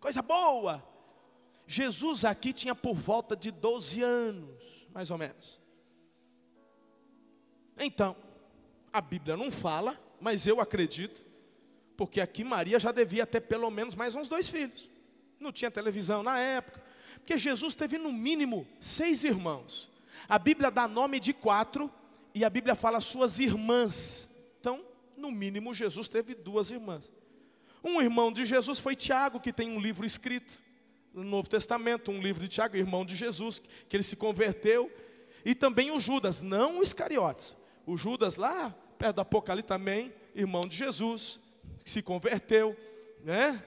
[0.00, 0.82] Coisa boa.
[1.66, 5.60] Jesus aqui tinha por volta de 12 anos, mais ou menos.
[7.78, 8.16] Então,
[8.92, 11.25] a Bíblia não fala, mas eu acredito,
[11.96, 14.90] porque aqui Maria já devia ter pelo menos mais uns dois filhos.
[15.40, 16.82] Não tinha televisão na época,
[17.14, 19.90] porque Jesus teve no mínimo seis irmãos.
[20.28, 21.90] A Bíblia dá nome de quatro
[22.34, 24.56] e a Bíblia fala suas irmãs.
[24.60, 24.84] Então,
[25.16, 27.12] no mínimo, Jesus teve duas irmãs.
[27.82, 30.54] Um irmão de Jesus foi Tiago, que tem um livro escrito
[31.14, 34.90] no Novo Testamento, um livro de Tiago, irmão de Jesus, que ele se converteu.
[35.44, 37.54] E também o Judas, não o Iscariotes.
[37.86, 41.40] O Judas lá, perto do Apocalipse também, irmão de Jesus,
[41.86, 42.76] se converteu,
[43.22, 43.62] né?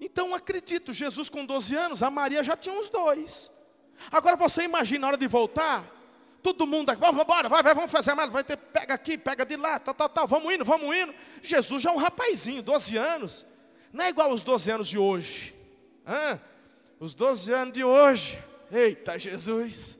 [0.00, 3.50] Então acredito, Jesus com 12 anos, a Maria já tinha uns dois.
[4.10, 5.84] Agora você imagina a hora de voltar,
[6.42, 9.44] todo mundo aqui, vamos embora, vai, vai, vamos fazer mais, vai ter, pega aqui, pega
[9.44, 11.14] de lá, tal, tal, tal, vamos indo, vamos indo.
[11.42, 13.46] Jesus já é um rapazinho, 12 anos,
[13.92, 15.54] não é igual aos 12 anos de hoje.
[16.06, 16.40] Hã?
[16.98, 18.38] Os 12 anos de hoje,
[18.72, 19.98] eita Jesus,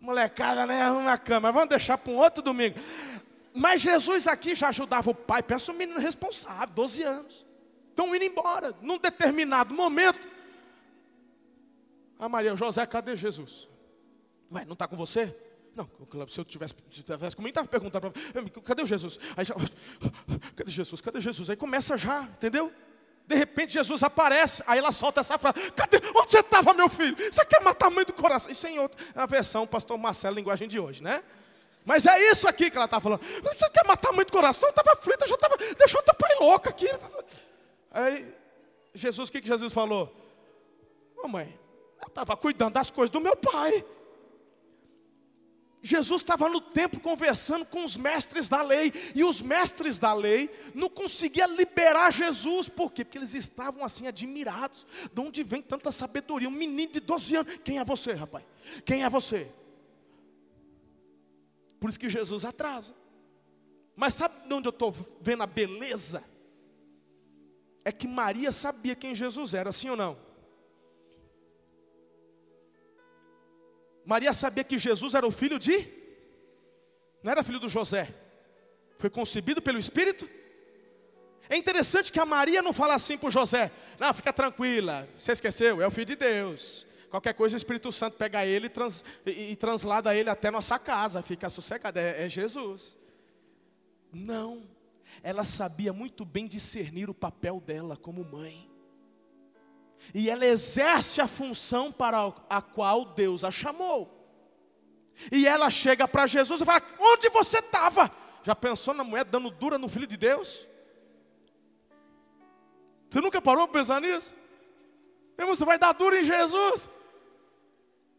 [0.00, 2.78] molecada, né, arruma a cama, vamos deixar para um outro domingo.
[3.54, 7.46] Mas Jesus aqui já ajudava o pai, pensa um menino responsável, 12 anos.
[7.90, 10.18] Estão indo embora, num determinado momento.
[12.18, 13.68] A Maria, José, cadê Jesus?
[14.50, 15.34] Ué, não está com você?
[15.74, 15.88] Não,
[16.28, 19.18] se eu tivesse, se tivesse comigo, estava perguntando para cadê o Jesus?
[19.36, 19.54] Aí já,
[20.56, 21.00] cadê Jesus?
[21.00, 21.50] Cadê Jesus?
[21.50, 22.72] Aí começa já, entendeu?
[23.26, 25.98] De repente Jesus aparece, aí ela solta essa frase: Cadê?
[26.14, 27.16] Onde você estava, meu filho?
[27.16, 28.50] Você quer matar a mãe do coração?
[28.50, 31.22] Isso é em outra a versão, pastor Marcelo, linguagem de hoje, né?
[31.84, 33.20] Mas é isso aqui que ela está falando.
[33.42, 34.68] Você quer matar mãe do coração?
[34.68, 36.88] Eu estava aflita, já estava, deixou o teu pai louco aqui.
[37.90, 38.32] Aí,
[38.94, 40.12] Jesus, o que, que Jesus falou?
[41.22, 41.58] Mamãe,
[42.00, 43.84] eu estava cuidando das coisas do meu pai.
[45.82, 50.48] Jesus estava no templo conversando com os mestres da lei, e os mestres da lei
[50.74, 53.04] não conseguiam liberar Jesus, por quê?
[53.04, 56.48] Porque eles estavam assim admirados, de onde vem tanta sabedoria?
[56.48, 58.44] Um menino de 12 anos, quem é você, rapaz?
[58.84, 59.50] Quem é você?
[61.82, 62.94] Por isso que Jesus atrasa.
[63.96, 66.22] Mas sabe de onde eu estou vendo a beleza?
[67.84, 70.16] É que Maria sabia quem Jesus era, sim ou não?
[74.04, 75.84] Maria sabia que Jesus era o filho de.
[77.20, 78.08] Não era filho do José.
[78.96, 80.30] Foi concebido pelo Espírito.
[81.50, 85.32] É interessante que a Maria não fala assim para o José: Não, fica tranquila, você
[85.32, 86.86] esqueceu, é o filho de Deus.
[87.12, 90.78] Qualquer coisa o Espírito Santo pega ele e, trans, e, e translada ele até nossa
[90.78, 92.96] casa, fica sossegado, é, é Jesus.
[94.10, 94.66] Não,
[95.22, 98.66] ela sabia muito bem discernir o papel dela como mãe.
[100.14, 104.10] E ela exerce a função para a qual Deus a chamou.
[105.30, 108.10] E ela chega para Jesus e fala: Onde você estava?
[108.42, 110.66] Já pensou na mulher dando dura no filho de Deus?
[113.10, 114.34] Você nunca parou para pensar nisso?
[115.38, 117.01] Irmão, você vai dar dura em Jesus?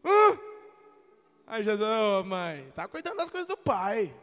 [0.04, 0.38] Hã?
[1.46, 4.14] Aí Jesus, ô oh, mãe, está cuidando das coisas do pai.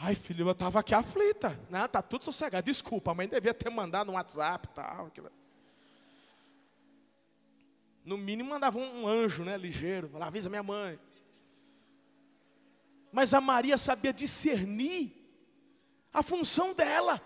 [0.00, 1.58] Ai, filho, eu estava aqui aflita.
[1.68, 2.64] Não, tá tudo sossegado.
[2.64, 5.06] Desculpa, a mãe devia ter mandado um WhatsApp e tal.
[5.06, 5.30] Aquilo.
[8.04, 10.98] No mínimo mandava um anjo, né, ligeiro, falava, avisa minha mãe.
[13.12, 15.12] Mas a Maria sabia discernir
[16.12, 17.20] a função dela.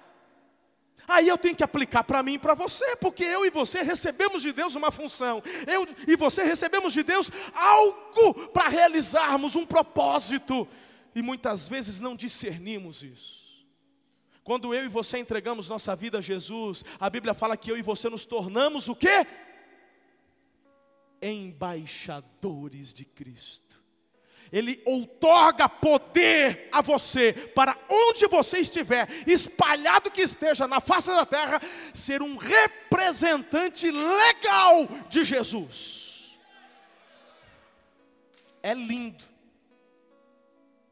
[1.06, 4.42] Aí eu tenho que aplicar para mim e para você, porque eu e você recebemos
[4.42, 5.42] de Deus uma função.
[5.66, 10.66] Eu e você recebemos de Deus algo para realizarmos um propósito.
[11.14, 13.42] E muitas vezes não discernimos isso.
[14.44, 17.82] Quando eu e você entregamos nossa vida a Jesus, a Bíblia fala que eu e
[17.82, 19.26] você nos tornamos o quê?
[21.22, 23.71] embaixadores de Cristo.
[24.52, 31.24] Ele outorga poder a você, para onde você estiver, espalhado que esteja na face da
[31.24, 31.58] terra,
[31.94, 36.38] ser um representante legal de Jesus.
[38.62, 39.24] É lindo,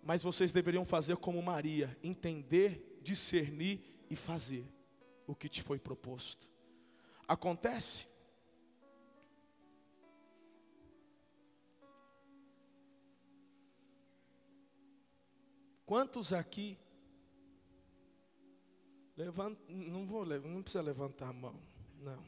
[0.03, 4.65] mas vocês deveriam fazer como Maria: entender, discernir e fazer
[5.27, 6.49] o que te foi proposto.
[7.29, 8.10] Acontece
[15.91, 16.79] Quantos aqui
[19.17, 21.61] levanta, não vou não precisa levantar a mão,
[21.99, 22.25] não.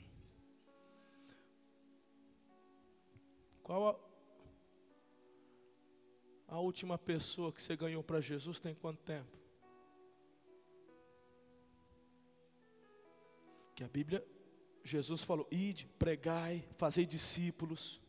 [3.62, 3.88] Qual
[6.48, 9.38] a, a última pessoa que você ganhou para Jesus tem quanto tempo?
[13.76, 14.26] Que a Bíblia,
[14.82, 18.01] Jesus falou: ide, pregai, fazei discípulos.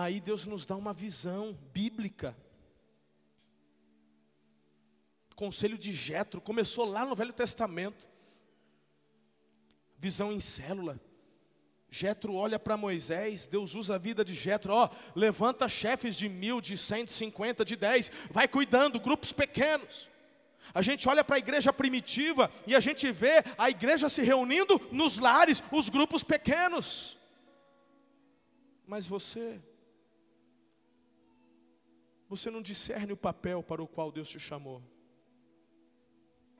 [0.00, 2.36] Aí Deus nos dá uma visão bíblica.
[5.34, 8.06] Conselho de Jetro começou lá no Velho Testamento.
[9.98, 11.00] Visão em célula.
[11.90, 16.60] Jetro olha para Moisés, Deus usa a vida de Jetro, ó, levanta chefes de mil,
[16.60, 20.08] de cento, cinquenta, de dez, vai cuidando, grupos pequenos.
[20.74, 24.78] A gente olha para a igreja primitiva e a gente vê a igreja se reunindo
[24.92, 27.16] nos lares, os grupos pequenos.
[28.86, 29.60] Mas você,
[32.28, 34.82] você não discerne o papel para o qual Deus te chamou.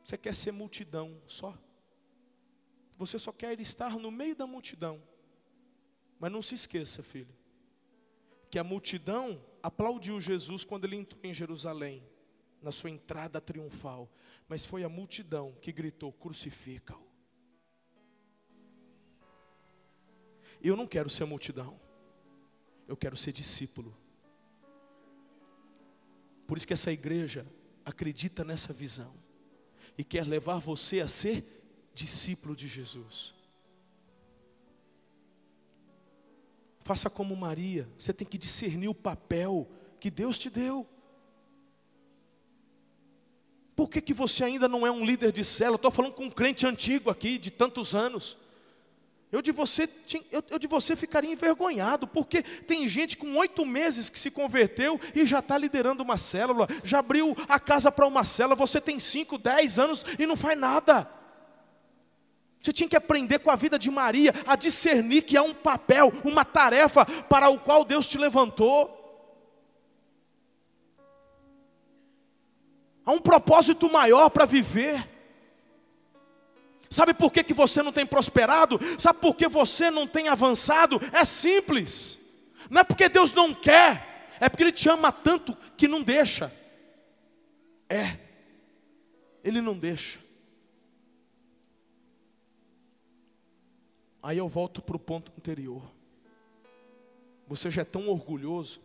[0.03, 1.57] Você quer ser multidão só.
[2.97, 5.03] Você só quer estar no meio da multidão.
[6.19, 7.33] Mas não se esqueça, filho,
[8.51, 12.03] que a multidão aplaudiu Jesus quando ele entrou em Jerusalém,
[12.61, 14.11] na sua entrada triunfal.
[14.49, 17.07] Mas foi a multidão que gritou: crucifica-o.
[20.61, 21.79] Eu não quero ser multidão,
[22.89, 23.97] eu quero ser discípulo.
[26.49, 27.47] Por isso que essa igreja
[27.85, 29.13] acredita nessa visão
[29.99, 31.45] e quer levar você a ser
[31.93, 33.35] discípulo de Jesus.
[36.81, 39.69] Faça como Maria, você tem que discernir o papel
[40.01, 40.89] que Deus te deu.
[43.77, 45.77] Por que, que você ainda não é um líder de célula?
[45.77, 48.39] Estou falando com um crente antigo aqui, de tantos anos.
[49.31, 49.87] Eu de, você,
[50.31, 55.27] eu, de você ficaria envergonhado, porque tem gente com oito meses que se converteu e
[55.27, 59.37] já está liderando uma célula, já abriu a casa para uma célula, você tem cinco,
[59.37, 61.07] dez anos e não faz nada.
[62.59, 66.11] Você tinha que aprender com a vida de Maria a discernir que há um papel,
[66.25, 68.95] uma tarefa para o qual Deus te levantou.
[73.05, 75.18] Há um propósito maior para viver.
[76.91, 78.79] Sabe por que, que você não tem prosperado?
[78.99, 81.01] Sabe por que você não tem avançado?
[81.13, 82.19] É simples.
[82.71, 86.53] Não é porque Deus não quer, é porque Ele te ama tanto que não deixa.
[87.89, 88.17] É,
[89.45, 90.19] Ele não deixa.
[94.23, 95.83] Aí eu volto para o ponto anterior.
[97.47, 98.81] Você já é tão orgulhoso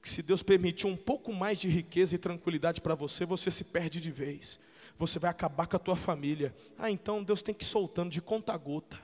[0.00, 3.64] que se Deus permitir um pouco mais de riqueza e tranquilidade para você, você se
[3.64, 4.58] perde de vez.
[5.02, 6.54] Você vai acabar com a tua família.
[6.78, 8.96] Ah, então Deus tem que ir soltando de conta gota.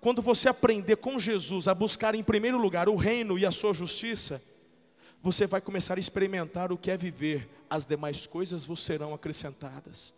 [0.00, 3.72] Quando você aprender com Jesus a buscar em primeiro lugar o reino e a sua
[3.72, 4.42] justiça,
[5.22, 10.12] você vai começar a experimentar o que é viver, as demais coisas vos serão acrescentadas.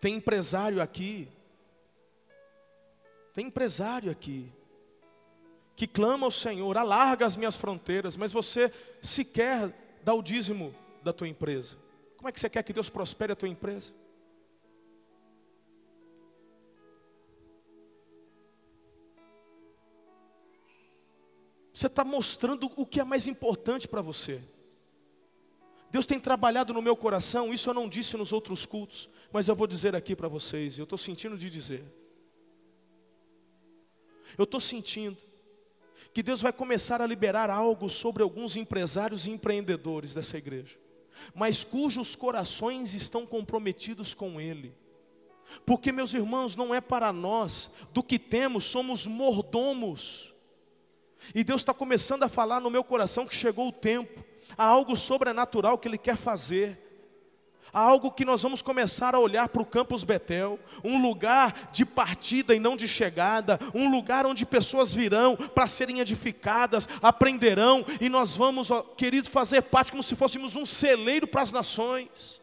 [0.00, 1.28] Tem empresário aqui,
[3.34, 4.50] tem empresário aqui,
[5.76, 8.72] que clama ao Senhor, alarga as minhas fronteiras, mas você
[9.02, 9.70] sequer
[10.02, 10.74] dá o dízimo
[11.06, 11.76] da tua empresa.
[12.16, 13.94] Como é que você quer que Deus prospere a tua empresa?
[21.72, 24.42] Você está mostrando o que é mais importante para você.
[25.90, 29.08] Deus tem trabalhado no meu coração, isso eu não disse nos outros cultos.
[29.32, 31.84] Mas eu vou dizer aqui para vocês, eu estou sentindo de dizer.
[34.36, 35.16] Eu estou sentindo
[36.12, 40.76] que Deus vai começar a liberar algo sobre alguns empresários e empreendedores dessa igreja,
[41.34, 44.74] mas cujos corações estão comprometidos com Ele.
[45.64, 50.34] Porque, meus irmãos, não é para nós, do que temos, somos mordomos.
[51.34, 54.24] E Deus está começando a falar no meu coração que chegou o tempo,
[54.56, 56.85] há algo sobrenatural que Ele quer fazer
[57.76, 62.54] algo que nós vamos começar a olhar para o Campus Betel, um lugar de partida
[62.54, 68.34] e não de chegada, um lugar onde pessoas virão para serem edificadas, aprenderão, e nós
[68.34, 72.40] vamos, queridos, fazer parte como se fôssemos um celeiro para as nações.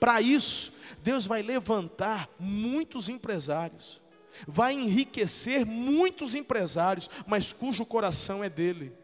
[0.00, 4.00] Para isso, Deus vai levantar muitos empresários,
[4.48, 9.01] vai enriquecer muitos empresários, mas cujo coração é dele.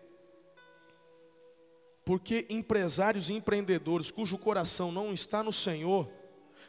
[2.08, 6.10] Porque empresários e empreendedores cujo coração não está no Senhor,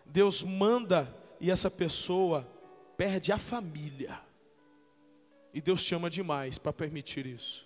[0.06, 1.08] Deus manda
[1.40, 2.46] e essa pessoa
[2.98, 4.20] perde a família.
[5.54, 7.66] E Deus te ama demais para permitir isso.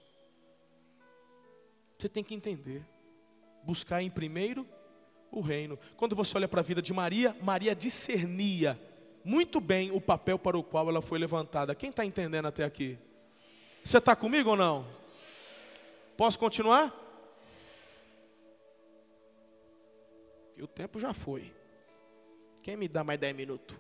[1.97, 2.85] Você tem que entender.
[3.63, 4.67] Buscar em primeiro
[5.31, 5.79] o reino.
[5.97, 8.79] Quando você olha para a vida de Maria, Maria discernia
[9.25, 11.73] muito bem o papel para o qual ela foi levantada.
[11.73, 12.99] Quem está entendendo até aqui?
[13.83, 14.85] Você está comigo ou não?
[16.15, 17.01] Posso continuar?
[20.63, 21.53] O tempo já foi.
[22.61, 23.77] Quem me dá mais 10 minutos?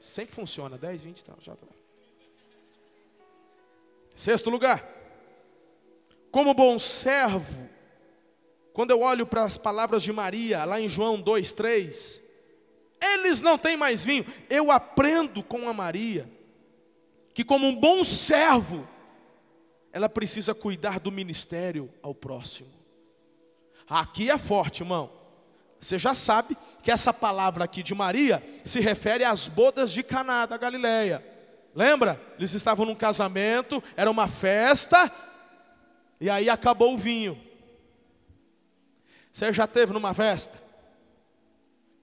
[0.00, 1.36] Sempre funciona, 10, 20 e tal.
[1.40, 1.66] Já tá.
[4.14, 4.88] Sexto lugar.
[6.30, 7.68] Como bom servo,
[8.72, 12.22] quando eu olho para as palavras de Maria, lá em João 2, 3,
[13.02, 14.24] eles não têm mais vinho.
[14.48, 16.30] Eu aprendo com a Maria,
[17.34, 18.86] que como um bom servo,
[19.92, 22.72] ela precisa cuidar do ministério ao próximo.
[23.88, 25.25] Aqui é forte, irmão.
[25.80, 30.46] Você já sabe que essa palavra aqui de Maria se refere às bodas de Caná
[30.46, 31.24] da Galileia.
[31.74, 32.20] Lembra?
[32.38, 35.10] Eles estavam num casamento, era uma festa,
[36.20, 37.40] e aí acabou o vinho.
[39.30, 40.58] Você já teve numa festa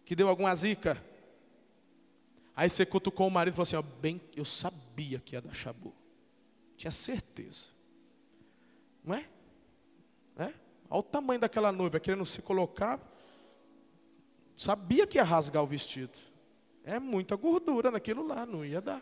[0.05, 1.01] que deu alguma zica?
[2.55, 5.53] Aí você cutucou o marido e falou assim: ó, bem, eu sabia que ia dar
[5.53, 5.93] chabu.
[6.77, 7.67] Tinha certeza.
[9.03, 9.25] Não é?
[10.37, 10.53] é?
[10.89, 12.99] Olha o tamanho daquela noiva, querendo se colocar.
[14.55, 16.17] Sabia que ia rasgar o vestido.
[16.83, 19.01] É muita gordura naquilo lá, não ia dar.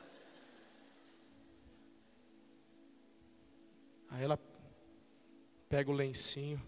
[4.10, 4.40] Aí ela
[5.68, 6.62] pega o lencinho.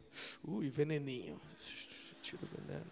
[0.44, 1.40] Ui, veneninho.
[2.22, 2.92] Tira o veneno.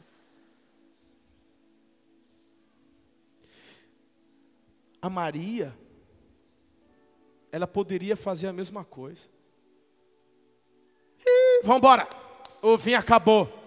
[5.01, 5.75] A Maria,
[7.51, 9.27] ela poderia fazer a mesma coisa.
[11.63, 12.07] Vamos embora.
[12.61, 13.60] O vinho acabou.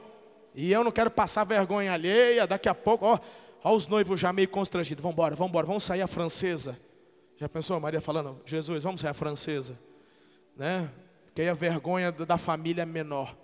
[0.54, 2.46] E eu não quero passar vergonha alheia.
[2.46, 3.18] Daqui a pouco, ó,
[3.62, 5.02] ó os noivos já meio constrangidos.
[5.02, 6.78] Vamos embora, vamos embora, vamos sair a francesa.
[7.36, 9.78] Já pensou Maria falando, Jesus, vamos sair a francesa,
[10.56, 10.88] né?
[11.34, 13.34] Que aí a vergonha da família é menor.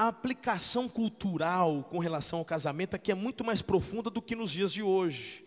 [0.00, 4.50] a aplicação cultural com relação ao casamento aqui é muito mais profunda do que nos
[4.50, 5.46] dias de hoje.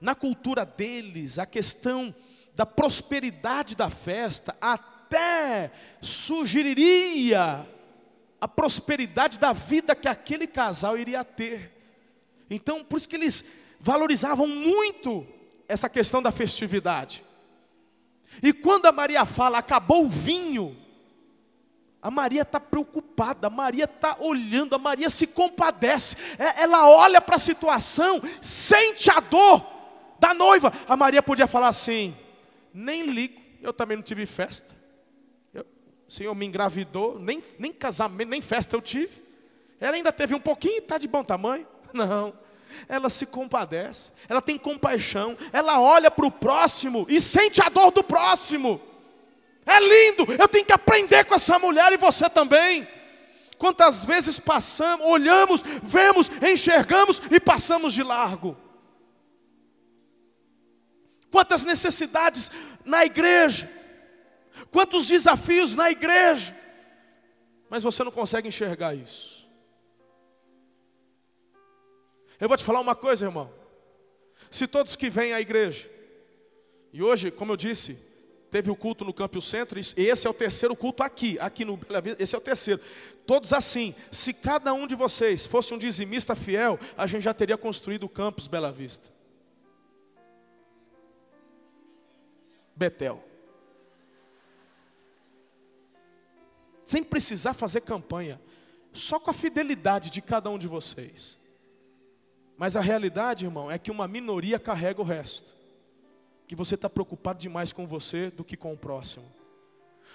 [0.00, 2.12] Na cultura deles, a questão
[2.56, 4.93] da prosperidade da festa até
[6.00, 7.66] sugeriria
[8.40, 11.72] a prosperidade da vida que aquele casal iria ter.
[12.50, 15.26] Então, por isso que eles valorizavam muito
[15.68, 17.24] essa questão da festividade.
[18.42, 20.76] E quando a Maria fala, acabou o vinho,
[22.02, 27.20] a Maria está preocupada, a Maria está olhando, a Maria se compadece, é, ela olha
[27.20, 29.64] para a situação, sente a dor
[30.18, 30.70] da noiva.
[30.86, 32.14] A Maria podia falar assim:
[32.74, 34.83] nem ligo, eu também não tive festa.
[36.08, 39.22] O Senhor me engravidou, nem, nem casamento, nem festa eu tive.
[39.80, 41.66] Ela ainda teve um pouquinho, está de bom tamanho.
[41.92, 42.32] Não,
[42.88, 47.90] ela se compadece, ela tem compaixão, ela olha para o próximo e sente a dor
[47.90, 48.80] do próximo.
[49.66, 52.86] É lindo, eu tenho que aprender com essa mulher e você também.
[53.56, 58.56] Quantas vezes passamos, olhamos, vemos, enxergamos e passamos de largo.
[61.30, 62.50] Quantas necessidades
[62.84, 63.70] na igreja,
[64.74, 66.52] quantos desafios na igreja,
[67.70, 69.48] mas você não consegue enxergar isso.
[72.40, 73.54] Eu vou te falar uma coisa, irmão.
[74.50, 75.88] Se todos que vêm à igreja,
[76.92, 77.96] e hoje, como eu disse,
[78.50, 81.76] teve o culto no Campo Centro, e esse é o terceiro culto aqui, aqui no
[81.76, 82.80] Bela Vista, esse é o terceiro.
[83.24, 87.56] Todos assim, se cada um de vocês fosse um dizimista fiel, a gente já teria
[87.56, 89.08] construído o campus Bela Vista.
[92.74, 93.33] Betel.
[96.84, 98.40] Sem precisar fazer campanha,
[98.92, 101.36] só com a fidelidade de cada um de vocês.
[102.56, 105.54] Mas a realidade, irmão, é que uma minoria carrega o resto
[106.46, 109.24] que você está preocupado demais com você do que com o próximo.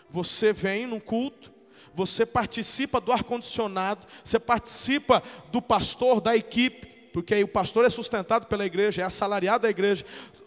[0.10, 1.52] Você vem num culto,
[1.94, 8.46] você participa do ar-condicionado, você participa do pastor, da equipe, porque o pastor é sustentado
[8.46, 10.06] pela igreja, é assalariado da igreja,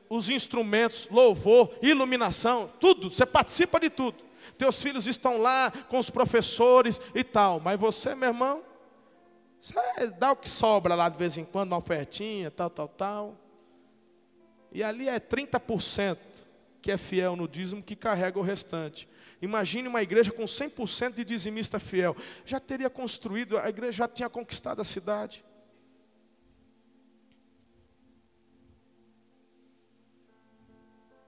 [0.08, 4.31] os instrumentos, louvor, iluminação, tudo, você participa de tudo.
[4.58, 8.62] Teus filhos estão lá com os professores e tal, mas você, meu irmão,
[9.60, 9.74] você
[10.18, 13.38] dá o que sobra lá de vez em quando, uma ofertinha, tal, tal, tal.
[14.72, 16.18] E ali é 30%
[16.80, 19.08] que é fiel no dízimo que carrega o restante.
[19.40, 22.16] Imagine uma igreja com 100% de dizimista fiel.
[22.44, 25.44] Já teria construído, a igreja já tinha conquistado a cidade.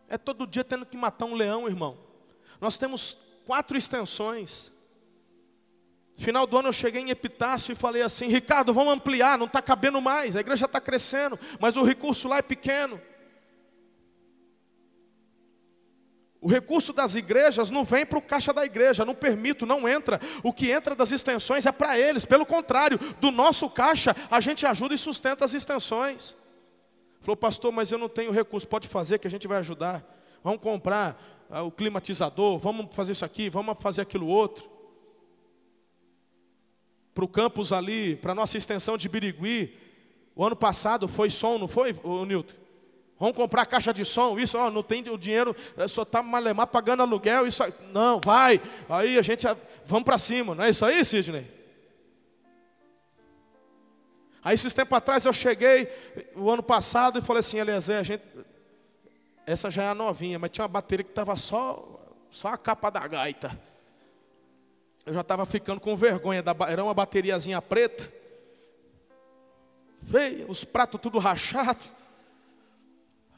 [0.09, 2.04] É todo dia tendo que matar um leão, irmão.
[2.61, 4.73] Nós temos quatro extensões.
[6.17, 9.61] Final do ano eu cheguei em Epitácio e falei assim: Ricardo, vamos ampliar, não está
[9.61, 13.01] cabendo mais, a igreja está crescendo, mas o recurso lá é pequeno.
[16.45, 20.21] O recurso das igrejas não vem para o caixa da igreja, não permito, não entra.
[20.43, 22.27] O que entra das extensões é para eles.
[22.27, 26.37] Pelo contrário, do nosso caixa, a gente ajuda e sustenta as extensões.
[27.23, 28.69] Falou, pastor, mas eu não tenho recurso.
[28.69, 30.05] Pode fazer que a gente vai ajudar.
[30.43, 31.19] Vamos comprar
[31.51, 34.69] o climatizador, vamos fazer isso aqui, vamos fazer aquilo outro.
[37.15, 39.77] Para o campus ali, para a nossa extensão de Birigui.
[40.35, 41.95] O ano passado foi som, não foi,
[42.27, 42.65] Nilton?
[43.19, 46.67] Vamos comprar caixa de som, isso, ó, não tem o dinheiro, é, só está malemar
[46.67, 48.61] pagando aluguel, isso não, vai.
[48.89, 49.47] Aí a gente,
[49.87, 51.47] vamos para cima, não é isso aí, Sidney?
[54.43, 55.89] Aí esses tempos atrás eu cheguei,
[56.35, 58.23] o ano passado, e falei assim, Eliezer, a gente,
[59.47, 62.91] essa já é a novinha, mas tinha uma bateria que estava só, só a capa
[62.91, 63.59] da gaita.
[65.05, 68.11] Eu já estava ficando com vergonha, da, era uma bateriazinha preta,
[70.03, 71.87] feia, os pratos tudo rachados.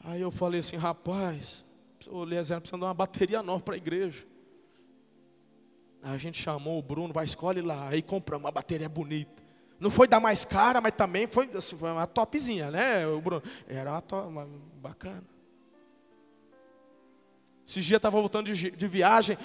[0.03, 1.65] Aí eu falei assim, rapaz,
[2.09, 4.25] o Eliezer precisa dar uma bateria nova para a igreja.
[6.01, 7.89] Aí a gente chamou o Bruno, vai, escolhe lá.
[7.89, 9.43] Aí compramos uma bateria bonita.
[9.77, 13.43] Não foi da mais cara, mas também foi, assim, foi uma topzinha, né, o Bruno?
[13.67, 14.47] Era uma, top, uma
[14.81, 15.36] bacana.
[17.67, 19.37] Esses dias estava voltando de, de, viagem,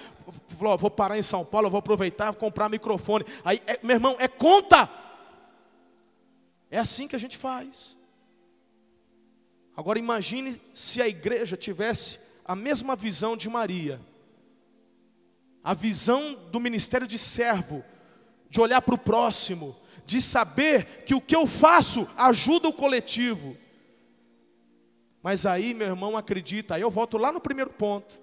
[0.56, 3.24] falou, vou parar em São Paulo, vou aproveitar, vou comprar microfone.
[3.44, 4.88] Aí, é, meu irmão, é conta.
[6.70, 7.96] É assim que a gente faz.
[9.76, 14.00] Agora imagine se a igreja tivesse a mesma visão de Maria.
[15.64, 17.82] A visão do ministério de servo,
[18.48, 19.74] de olhar para o próximo,
[20.06, 23.56] de saber que o que eu faço ajuda o coletivo.
[25.22, 28.20] Mas aí, meu irmão, acredita, aí eu volto lá no primeiro ponto.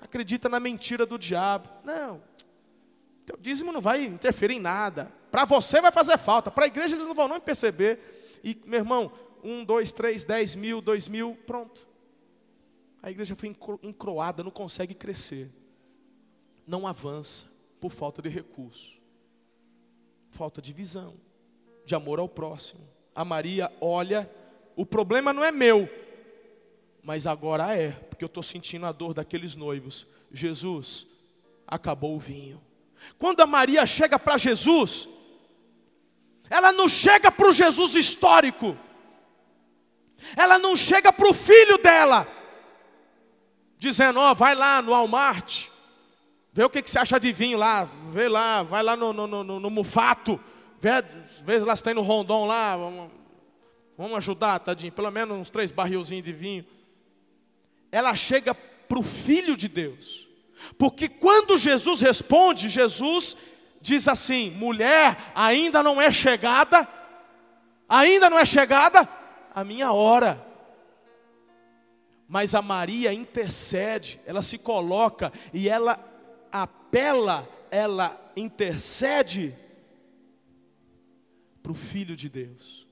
[0.00, 1.68] Acredita na mentira do diabo.
[1.82, 2.22] Não,
[3.26, 5.12] teu dízimo não vai interferir em nada.
[5.32, 8.38] Para você vai fazer falta, para a igreja eles não vão nem perceber.
[8.44, 9.12] E, meu irmão,
[9.42, 11.86] um, dois, três, dez mil, dois mil, pronto.
[13.02, 15.50] A igreja foi encroada, não consegue crescer.
[16.66, 17.46] Não avança
[17.80, 19.00] por falta de recurso.
[20.30, 21.14] Falta de visão,
[21.84, 22.86] de amor ao próximo.
[23.14, 24.30] A Maria olha,
[24.76, 25.88] o problema não é meu,
[27.06, 30.08] mas agora é, porque eu estou sentindo a dor daqueles noivos.
[30.32, 31.06] Jesus,
[31.64, 32.60] acabou o vinho.
[33.16, 35.08] Quando a Maria chega para Jesus,
[36.50, 38.76] ela não chega para o Jesus histórico,
[40.36, 42.26] ela não chega para o filho dela,
[43.78, 45.68] dizendo: Ó, oh, vai lá no Walmart,
[46.52, 49.28] vê o que, que você acha de vinho lá, vê lá, vai lá no, no,
[49.28, 50.40] no, no Mufato,
[50.80, 50.90] vê,
[51.44, 53.12] vê lá se tem no Rondon lá, vamos,
[53.96, 56.66] vamos ajudar, tadinho, pelo menos uns três barrilzinhos de vinho
[57.90, 60.28] ela chega para o Filho de Deus.
[60.78, 63.36] Porque quando Jesus responde, Jesus
[63.80, 66.88] diz assim: mulher, ainda não é chegada,
[67.88, 69.08] ainda não é chegada
[69.54, 70.44] a minha hora.
[72.28, 75.98] Mas a Maria intercede, ela se coloca e ela
[76.50, 79.54] apela, ela intercede
[81.62, 82.86] para o Filho de Deus.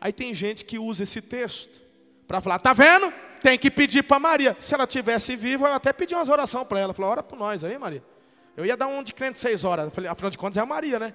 [0.00, 1.91] Aí tem gente que usa esse texto
[2.26, 3.12] para falar, tá vendo?
[3.42, 4.56] Tem que pedir para Maria.
[4.58, 6.94] Se ela tivesse viva, eu até pedi umas orações para ela.
[6.94, 8.02] Falou, ora por nós aí, Maria.
[8.56, 9.86] Eu ia dar um de crente seis horas.
[9.86, 11.14] Eu falei, afinal de contas é a Maria, né?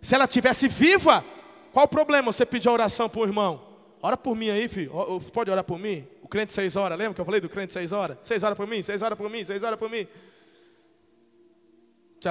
[0.00, 1.24] Se ela tivesse viva,
[1.72, 3.62] qual o problema você pedir oração para o irmão?
[4.02, 4.90] Ora por mim aí, filho.
[5.32, 6.06] Pode orar por mim?
[6.22, 8.18] O crente seis horas, lembra que eu falei do crente seis horas?
[8.22, 10.06] Seis horas por mim, seis horas por mim, seis horas por mim.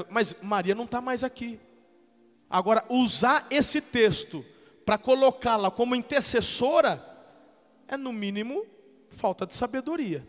[0.09, 1.59] Mas Maria não está mais aqui.
[2.49, 4.45] Agora, usar esse texto
[4.85, 7.12] para colocá-la como intercessora
[7.87, 8.65] é, no mínimo,
[9.09, 10.25] falta de sabedoria.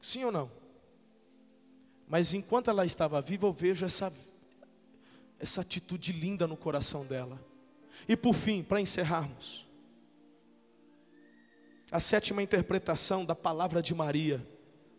[0.00, 0.50] Sim ou não?
[2.06, 4.12] Mas enquanto ela estava viva, eu vejo essa,
[5.38, 7.40] essa atitude linda no coração dela.
[8.08, 9.66] E por fim, para encerrarmos,
[11.90, 14.46] a sétima interpretação da palavra de Maria,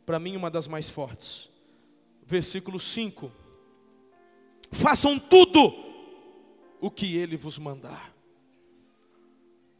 [0.05, 1.49] para mim uma das mais fortes.
[2.25, 3.31] Versículo 5:
[4.71, 5.73] Façam tudo
[6.79, 8.14] o que ele vos mandar.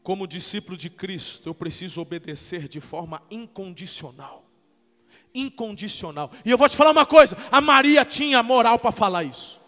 [0.06, 4.48] Como discípulo de Cristo, eu preciso obedecer de forma incondicional.
[5.34, 6.30] Incondicional.
[6.44, 9.60] E eu vou te falar uma coisa: a Maria tinha moral para falar isso.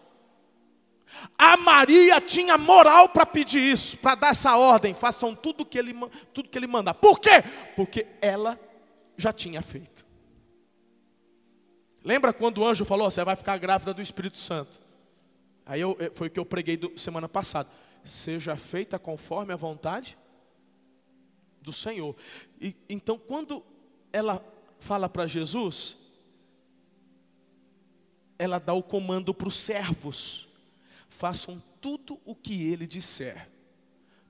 [1.37, 5.93] A Maria tinha moral para pedir isso, para dar essa ordem, façam tudo que ele
[6.33, 6.95] tudo que ele mandar.
[6.95, 7.43] Por quê?
[7.75, 8.57] Porque ela
[9.17, 10.07] já tinha feito.
[12.05, 14.81] Lembra quando o anjo falou: "Você vai ficar grávida do Espírito Santo"?
[15.67, 17.69] Aí eu, foi o que eu preguei do, semana passada.
[18.05, 20.17] Seja feita conforme a vontade
[21.63, 22.17] do Senhor.
[22.61, 23.65] E então quando
[24.13, 24.45] ela
[24.81, 25.97] fala para Jesus,
[28.39, 30.49] ela dá o comando para os servos:
[31.09, 33.49] façam tudo o que ele disser.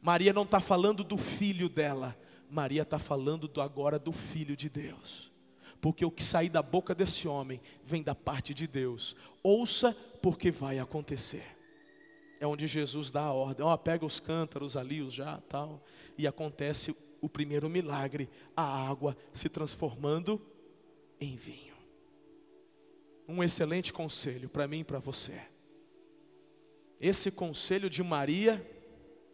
[0.00, 2.16] Maria não está falando do filho dela,
[2.50, 5.30] Maria está falando do agora do filho de Deus.
[5.80, 9.14] Porque o que sair da boca desse homem vem da parte de Deus.
[9.42, 11.44] Ouça, porque vai acontecer.
[12.40, 13.64] É onde Jesus dá a ordem.
[13.64, 15.80] Ó, oh, pega os cântaros ali, os já, tal,
[16.16, 20.40] e acontece o primeiro milagre, a água se transformando
[21.20, 21.76] em vinho.
[23.26, 25.38] Um excelente conselho para mim e para você.
[27.00, 28.64] Esse conselho de Maria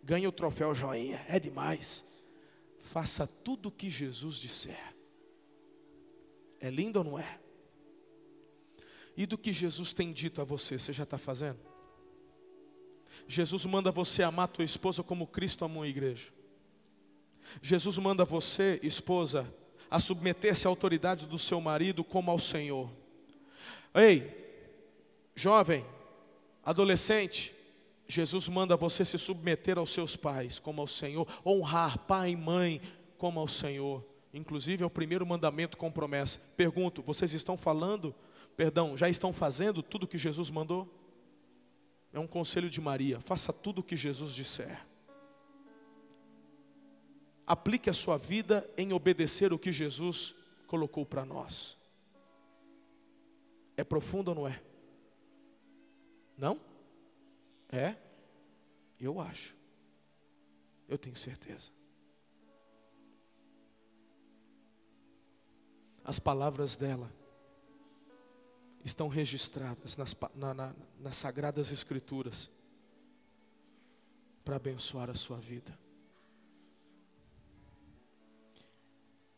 [0.03, 2.13] ganha o troféu joinha, é demais.
[2.81, 4.95] Faça tudo o que Jesus disser.
[6.61, 7.41] É lindo ou não é?
[9.17, 11.59] E do que Jesus tem dito a você, você já está fazendo?
[13.29, 16.33] Jesus manda você amar tua esposa como Cristo amou a igreja.
[17.63, 19.47] Jesus manda você, esposa,
[19.91, 22.91] a submeter-se à autoridade do seu marido como ao Senhor.
[23.95, 24.29] Ei,
[25.35, 25.85] jovem,
[26.65, 27.55] adolescente,
[28.09, 32.81] Jesus manda você se submeter aos seus pais como ao Senhor, honrar pai e mãe
[33.17, 34.05] como ao Senhor.
[34.33, 36.41] Inclusive é o primeiro mandamento com promessa.
[36.57, 38.15] Pergunto, vocês estão falando,
[38.57, 40.93] perdão, já estão fazendo tudo o que Jesus mandou?
[42.13, 44.81] É um conselho de Maria, faça tudo o que Jesus disser.
[47.47, 50.35] Aplique a sua vida em obedecer o que Jesus
[50.67, 51.77] colocou para nós.
[53.77, 54.63] É profundo ou não é?
[56.39, 56.61] Não?
[57.69, 57.97] É?
[58.99, 59.55] Eu acho.
[60.89, 61.71] Eu tenho certeza.
[66.05, 67.11] As palavras dela
[68.85, 72.51] estão registradas nas, na, na, nas Sagradas Escrituras
[74.45, 75.84] para abençoar a sua vida.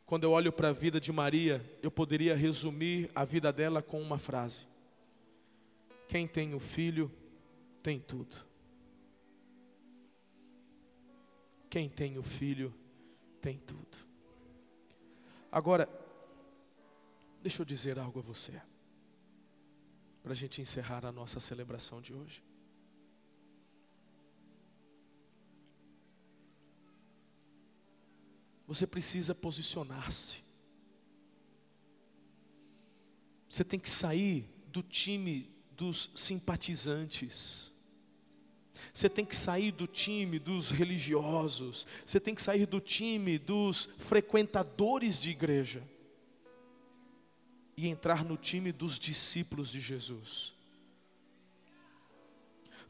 [0.07, 4.01] Quando eu olho para a vida de Maria, eu poderia resumir a vida dela com
[4.01, 4.69] uma frase:
[6.07, 7.11] Quem tem o filho,
[7.83, 8.37] tem tudo.
[11.69, 12.73] Quem tem o filho,
[13.41, 13.99] tem tudo.
[15.51, 15.89] Agora,
[17.43, 18.63] deixa eu dizer algo a você,
[20.23, 22.46] para a gente encerrar a nossa celebração de hoje.
[28.67, 30.43] Você precisa posicionar-se.
[33.49, 37.73] Você tem que sair do time dos simpatizantes.
[38.93, 41.87] Você tem que sair do time dos religiosos.
[42.05, 45.83] Você tem que sair do time dos frequentadores de igreja.
[47.77, 50.55] E entrar no time dos discípulos de Jesus.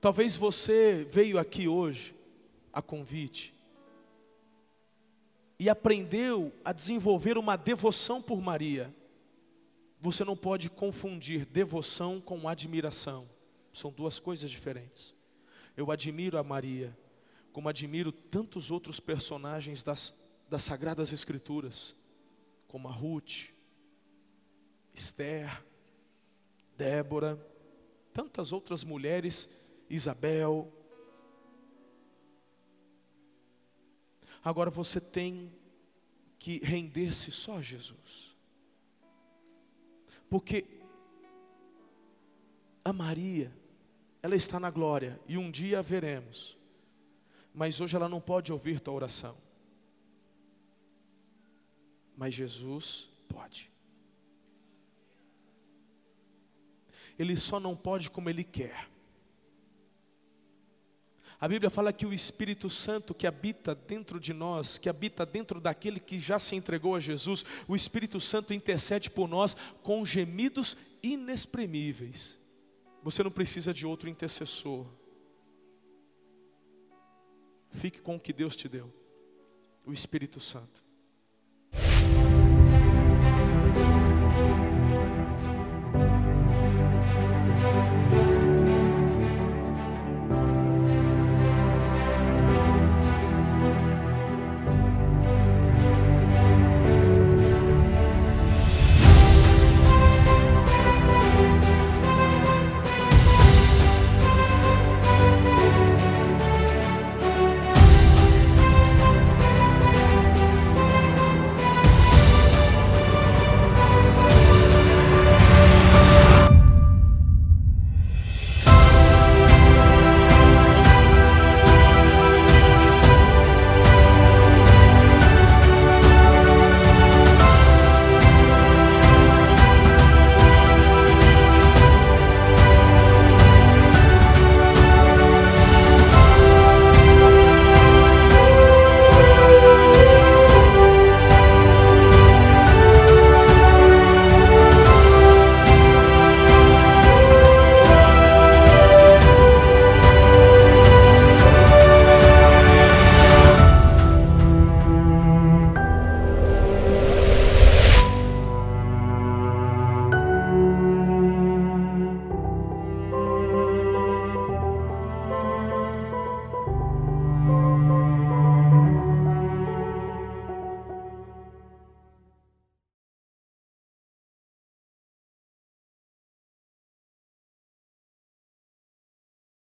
[0.01, 2.15] Talvez você veio aqui hoje
[2.73, 3.56] a convite
[5.59, 8.95] e aprendeu a desenvolver uma devoção por Maria,
[10.01, 13.27] você não pode confundir devoção com admiração.
[13.73, 15.15] São duas coisas diferentes.
[15.77, 16.97] Eu admiro a Maria,
[17.53, 20.15] como admiro tantos outros personagens das,
[20.49, 21.95] das Sagradas Escrituras,
[22.69, 23.51] como a Ruth,
[24.93, 25.63] Esther,
[26.77, 27.39] Débora,
[28.13, 30.71] tantas outras mulheres, Isabel,
[34.47, 35.53] Agora você tem
[36.39, 38.37] que render-se só a Jesus.
[40.31, 40.65] Porque
[42.85, 43.53] a Maria,
[44.23, 46.57] ela está na glória e um dia a veremos.
[47.53, 49.37] Mas hoje ela não pode ouvir tua oração.
[52.17, 53.69] Mas Jesus pode.
[57.19, 58.89] Ele só não pode como ele quer.
[61.39, 65.61] A Bíblia fala que o Espírito Santo que habita dentro de nós, que habita dentro
[65.61, 70.77] daquele que já se entregou a Jesus, o Espírito Santo intercede por nós com gemidos
[71.03, 72.39] inexprimíveis.
[73.03, 74.87] Você não precisa de outro intercessor.
[77.71, 78.91] Fique com o que Deus te deu,
[79.85, 80.86] o Espírito Santo.